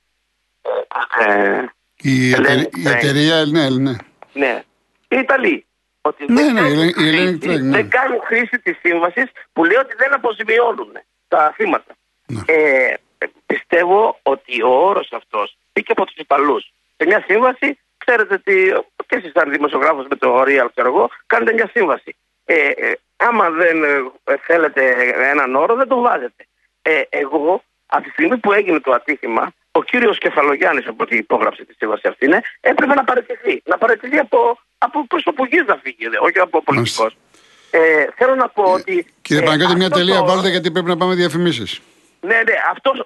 Ε, 1.27 1.65
η, 2.01 2.29
η 2.29 2.89
εταιρεία, 2.89 3.45
ναι, 3.45 3.69
ναι. 3.71 3.97
Ναι, 4.33 4.63
οι 5.09 5.17
Ιταλοί. 5.19 5.67
Ότι 6.01 6.33
ναι, 6.33 6.43
δεν, 6.43 6.55
ναι, 6.55 6.61
κάνουν 6.61 6.93
χρήση, 6.93 7.49
ναι. 7.49 7.77
δεν 7.77 7.89
κάνουν 7.89 8.21
χρήση 8.25 8.59
της 8.59 8.79
σύμβασης 8.83 9.31
που 9.53 9.65
λέει 9.65 9.77
ότι 9.77 9.95
δεν 9.99 10.15
αποζημιώνουν 10.15 10.93
τα 11.29 11.53
θύματα. 11.57 11.93
Ναι. 12.27 12.41
Ε, 12.47 12.95
πιστεύω 13.47 14.19
ότι 14.23 14.63
ο 14.63 14.69
όρος 14.69 15.13
αυτός 15.13 15.57
μπήκε 15.73 15.93
από 15.93 16.05
τους 16.05 16.17
Ιταλούς. 16.17 16.73
Σε 16.97 17.07
μια 17.07 17.25
σύμβαση 17.27 17.79
ξέρετε 17.97 18.35
ότι 18.35 18.75
και 19.09 19.17
εσείς, 19.17 19.33
σαν 19.35 19.51
δημοσιογράφος 19.51 20.07
με 20.11 20.17
το 20.17 20.43
Real, 20.47 20.69
ξέρω 20.75 20.89
εγώ, 20.89 21.11
κάνετε 21.27 21.53
μια 21.53 21.71
σύμβαση. 21.73 22.17
Ε, 22.45 22.55
ε, 22.55 22.93
άμα 23.17 23.51
δεν 23.51 23.85
ε, 23.85 24.35
θέλετε 24.47 24.83
έναν 25.33 25.55
όρο, 25.55 25.75
δεν 25.75 25.89
το 25.89 26.01
βάζετε. 26.01 26.47
Ε, 26.83 27.03
εγώ, 27.09 27.63
από 27.87 28.03
τη 28.03 28.11
στιγμή 28.11 28.37
που 28.37 28.53
έγινε 28.53 28.81
το 28.81 28.93
ατύχημα, 28.93 29.53
ο 29.71 29.83
κύριος 29.83 30.19
Κεφαλογιάννης, 30.19 30.87
από 30.87 31.03
ό,τι 31.03 31.17
υπόγραψε 31.17 31.65
τη 31.65 31.75
σύμβαση 31.75 32.09
αυτή, 32.09 32.25
είναι, 32.25 32.41
έπρεπε 32.61 32.95
να 32.95 33.05
παραιτηθεί. 33.05 33.63
Να 33.65 33.79
παραιτηθεί 33.79 34.19
από, 34.19 34.59
από 34.79 35.07
προσωπική 35.07 35.63
να 35.67 35.77
φύγει, 35.83 36.07
όχι 36.21 36.39
από 36.39 36.63
πολιτικός. 36.63 37.17
Ε, 37.71 38.07
θέλω 38.17 38.35
να 38.35 38.49
πω 38.49 38.63
ότι. 38.63 39.07
Κύριε 39.23 39.43
Παναγιώτη, 39.43 39.77
μια 39.77 39.91
τελεία 39.91 40.25
βάλτε 40.25 40.49
γιατί 40.49 40.71
πρέπει 40.71 40.89
να 40.89 40.97
πάμε 40.97 41.15
διαφημίσεις. 41.15 41.81
Ναι, 42.21 42.35
ναι, 42.37 42.55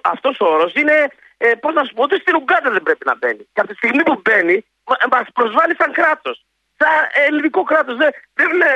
αυτός 0.01 0.39
ο 0.39 0.45
όρος 0.45 0.73
είναι, 0.73 1.07
ε, 1.45 1.47
πώς 1.63 1.73
να 1.73 1.83
σου 1.83 1.93
πω, 1.93 2.03
ότι 2.03 2.17
στην 2.23 2.35
Ουγκάντα 2.35 2.69
δεν 2.71 2.83
πρέπει 2.83 3.05
να 3.05 3.15
μπαίνει. 3.19 3.43
Και 3.53 3.59
από 3.61 3.69
τη 3.69 3.75
στιγμή 3.75 4.03
που 4.03 4.21
μπαίνει, 4.23 4.65
μα 5.11 5.19
προσβάλλει 5.39 5.75
σαν 5.81 5.91
κράτος. 5.99 6.45
Σαν 6.79 6.95
ελληνικό 7.25 7.63
κράτος. 7.63 7.95
Δεν, 8.01 8.11
δεν 8.33 8.47
είναι, 8.53 8.71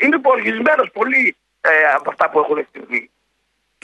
είναι 0.00 0.16
υπολογισμένο 0.16 0.82
πολύ 0.98 1.36
ε, 1.60 1.70
από 1.98 2.10
αυτά 2.10 2.30
που 2.30 2.38
έχουν 2.38 2.66
συμβεί. 2.72 3.10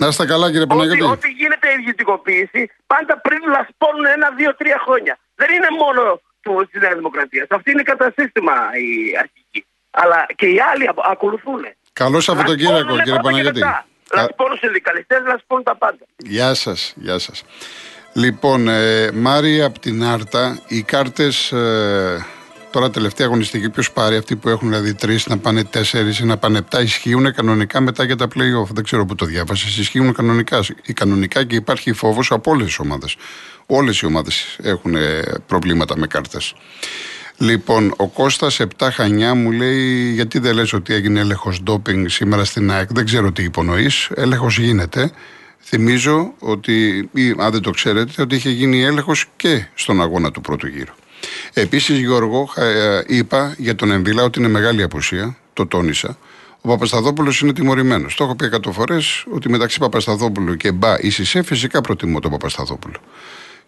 Να 0.01 0.07
είστε 0.07 0.25
καλά, 0.27 0.51
κύριε 0.51 0.67
Παναγιώτη. 0.67 1.03
Ότι, 1.03 1.13
ότι 1.13 1.29
γίνεται 1.41 1.67
ιδιωτικοποίηση, 1.79 2.71
πάντα 2.87 3.15
πριν 3.27 3.41
λασπώνουν 3.57 4.07
ένα, 4.17 4.31
δύο, 4.31 4.55
τρία 4.55 4.79
χρόνια. 4.85 5.19
Δεν 5.35 5.49
είναι 5.55 5.71
μόνο 5.83 6.21
τη 6.71 6.79
Νέα 6.79 6.95
Δημοκρατία. 6.95 7.47
Αυτή 7.51 7.71
είναι 7.71 7.83
κατά 7.83 8.13
σύστημα 8.17 8.53
η 8.87 9.17
αρχική. 9.23 9.67
Αλλά 9.91 10.27
και 10.35 10.47
οι 10.47 10.61
άλλοι 10.61 10.91
ακολουθούν. 11.13 11.63
Καλό 11.93 12.21
Σαββατοκύριακο, 12.21 12.97
κύριε 12.97 13.21
Παναγιώτη. 13.23 13.61
Λασπώνουν 14.13 14.59
συνδικαλιστές, 14.59 15.21
λασπώνουν 15.27 15.65
τα 15.65 15.77
πάντα. 15.77 16.05
Γεια 16.17 16.55
σας, 16.55 16.93
γεια 16.97 17.19
σας. 17.19 17.45
Λοιπόν, 18.17 18.69
ε, 18.69 19.11
Μάρι 19.13 19.63
από 19.63 19.79
την 19.79 20.05
Άρτα, 20.05 20.59
οι 20.67 20.83
κάρτες 20.83 21.53
ε, 21.53 22.27
τώρα 22.71 22.91
τελευταία 22.91 23.27
αγωνιστική, 23.27 23.71
ποιος 23.71 23.93
πάρει, 23.93 24.17
αυτοί 24.17 24.37
που 24.37 24.49
έχουν 24.49 24.69
δηλαδή 24.69 24.95
τρεις 24.95 25.27
να 25.27 25.39
πάνε 25.39 25.65
τέσσερις 25.65 26.19
ή 26.19 26.25
να 26.25 26.37
πάνε 26.37 26.59
επτά, 26.59 26.83
ισχύουν 26.83 27.35
κανονικά 27.35 27.81
μετά 27.81 28.05
για 28.05 28.17
τα 28.17 28.27
playoff; 28.27 28.69
Δεν 28.71 28.85
ξέρω 28.85 29.05
που 29.05 29.15
το 29.15 29.25
διάβασες. 29.25 29.79
Ισχύουν 29.79 30.15
κανονικά. 30.15 30.65
Η 30.85 30.93
κανονικά 30.93 31.45
και 31.45 31.57
υπάρχει 31.57 31.93
φόβος 31.93 32.31
από 32.31 32.51
όλες 32.51 32.67
τις 32.67 32.79
ομάδες. 32.79 33.17
Όλες 33.67 34.01
οι 34.01 34.07
ομάδες 34.07 34.57
έχουν 34.63 34.95
ε, 34.95 35.23
προβλήματα 35.47 35.97
με 35.97 36.07
κάρτες. 36.07 36.55
Λοιπόν, 37.37 37.95
ο 37.97 38.09
Κώστας 38.09 38.61
7 38.79 38.89
Χανιά 38.93 39.35
μου 39.35 39.51
λέει: 39.51 40.13
Γιατί 40.13 40.39
δεν 40.39 40.55
λες 40.55 40.73
ότι 40.73 40.95
έγινε 40.95 41.21
έλεγχος 41.21 41.63
ντόπινγκ 41.63 42.09
σήμερα 42.09 42.45
στην 42.45 42.71
ΑΕΚ; 42.71 42.93
Δεν 42.93 43.05
ξέρω 43.05 43.33
τι 43.33 43.43
υπονοείς. 43.43 44.11
Έλεγχος 44.15 44.59
γίνεται. 44.59 45.11
Θυμίζω 45.65 46.35
ότι, 46.39 47.09
ή, 47.13 47.35
αν 47.39 47.51
δεν 47.51 47.61
το 47.61 47.71
ξέρετε, 47.71 48.23
ότι 48.23 48.35
είχε 48.35 48.51
γίνει 48.51 48.83
έλεγχος 48.83 49.27
και 49.37 49.67
στον 49.75 50.03
αγώνα 50.03 50.31
του 50.31 50.41
πρώτου 50.41 50.67
γύρου. 50.67 50.93
Επίσης, 51.53 51.99
Γιώργο, 51.99 52.53
ε, 52.57 53.01
είπα 53.07 53.55
για 53.59 53.75
τον 53.75 53.91
Εμβίλα 53.91 54.23
ότι 54.23 54.39
είναι 54.39 54.49
μεγάλη 54.49 54.83
απουσία, 54.83 55.37
το 55.53 55.67
τόνισα. 55.67 56.19
Ο 56.61 56.69
Παπασταδόπουλο 56.69 57.33
είναι 57.43 57.53
τιμωρημένος. 57.53 58.15
Το 58.15 58.25
έχω 58.25 58.37
πει 58.37 58.45
εκατό 58.45 58.73
φορές 58.73 59.25
ότι 59.31 59.49
μεταξύ 59.49 59.79
Παπασταδόπουλου 59.79 60.57
και 60.57 60.73
Μπα 60.73 61.01
ή 61.01 61.11
Σισε 61.11 61.43
φυσικά 61.43 61.81
προτιμώ 61.81 62.21
τον 62.21 62.31
Παπασταδόπουλο. 62.31 62.97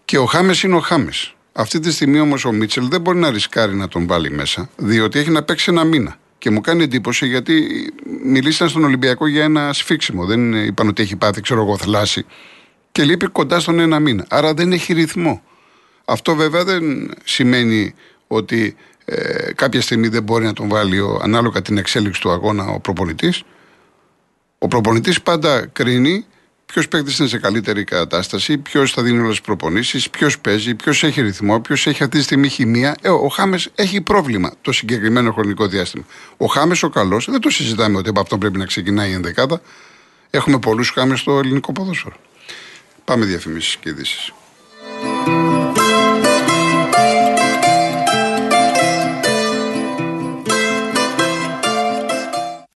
Και 0.05 0.19
ο 0.19 0.25
Χάμες 0.25 0.63
είναι 0.63 0.75
ο 0.75 0.81
Χάμες. 0.81 1.35
Αυτή 1.53 1.81
τη 1.81 1.93
στιγμή 1.93 2.21
όμως 2.21 2.45
ο 2.45 2.53
Μίτσελ 2.53 2.89
δεν 2.89 3.01
μπορεί 3.01 3.19
να 3.19 3.31
ρισκάρει 3.31 3.75
να 3.75 3.89
τον 3.89 4.07
βάλει 4.07 4.31
μέσα, 4.31 4.69
διότι 4.77 5.19
έχει 5.19 5.31
να 5.31 5.43
παίξει 5.43 5.71
ένα 5.71 5.85
μήνα. 5.85 6.17
Και 6.39 6.51
μου 6.51 6.61
κάνει 6.61 6.83
εντύπωση 6.83 7.27
γιατί 7.27 7.87
μιλήσαν 8.25 8.69
στον 8.69 8.85
Ολυμπιακό 8.85 9.27
για 9.27 9.45
ένα 9.45 9.73
σφίξιμο. 9.73 10.25
Δεν 10.25 10.53
είπαν 10.67 10.89
ότι 10.89 11.03
έχει 11.03 11.17
πάθει, 11.17 11.41
ξέρω 11.41 11.63
εγώ, 11.63 11.77
θλάση. 11.77 12.27
Και 12.93 13.05
λείπει 13.05 13.27
κοντά 13.27 13.61
στον 13.61 13.79
ένα 13.79 13.99
μήνα. 13.99 14.27
Άρα 14.29 14.55
δεν 14.55 14.73
έχει 14.73 14.93
ρυθμό. 14.93 15.43
Αυτό 16.05 16.35
βέβαια 16.35 16.65
δεν 16.65 17.11
σημαίνει 17.25 17.95
ότι 18.27 18.77
ε, 19.05 19.53
κάποια 19.53 19.81
στιγμή 19.81 20.09
δεν 20.09 20.23
μπορεί 20.23 20.45
να 20.45 20.53
τον 20.53 20.69
βάλει 20.69 21.01
ο, 21.01 21.21
ανάλογα 21.23 21.63
την 21.63 21.79
εξέλιξη 21.79 22.21
του 22.21 22.31
αγώνα 22.31 22.67
ο 22.67 22.81
προπονητής. 22.81 23.43
Ο 24.59 24.69
προπονητής 24.69 25.23
πάντα 25.23 25.67
κρίνει 25.67 26.27
ποιος 26.67 26.89
παίκτης 26.89 27.19
είναι 27.19 27.29
σε 27.29 27.39
καλύτερη 27.39 27.85
κατάσταση, 27.85 28.59
ποιος 28.59 28.93
θα 28.93 29.03
δίνει 29.03 29.19
όλες 29.19 29.31
τις 29.31 29.41
προπονήσεις, 29.41 30.11
ποιος 30.11 30.39
παίζει, 30.39 30.75
ποιος 30.75 31.03
έχει 31.03 31.21
ρυθμό, 31.21 31.61
ποιος 31.61 31.87
έχει 31.87 32.03
αυτή 32.03 32.19
τη 32.19 32.25
στιγμή 32.25 32.49
χημεία. 32.49 32.97
Ε, 33.03 33.09
ο 33.09 33.29
Χάμες 33.29 33.71
έχει 33.75 34.01
πρόβλημα 34.01 34.53
το 34.63 34.73
συγκεκριμένο 34.73 35.33
χρονικό 35.33 35.67
διάστημα. 35.67 36.05
Ο 36.37 36.47
Χάμες 36.47 36.83
ο 36.83 36.89
καλός, 36.89 37.29
δεν 37.31 37.41
το 37.41 37.51
συζητάμε 37.51 37.99
ότι 37.99 38.09
από 38.09 38.21
αυτό 38.21 38.39
πρέπει 38.39 38.59
να 38.59 38.65
ξεκινάει 38.65 39.11
η 39.11 39.13
ενδεκάδα. 39.13 39.61
Έχουμε 40.31 40.59
πολλούς 40.59 40.91
Χάμες 40.91 41.21
στο 41.21 41.39
ελληνικό 41.39 41.73
ποδόσφαιρο. 41.73 42.17
Πάμε 43.05 43.25
διαφημίσεις 43.25 43.77
και 43.77 43.89
ειδήσεις. 43.89 44.33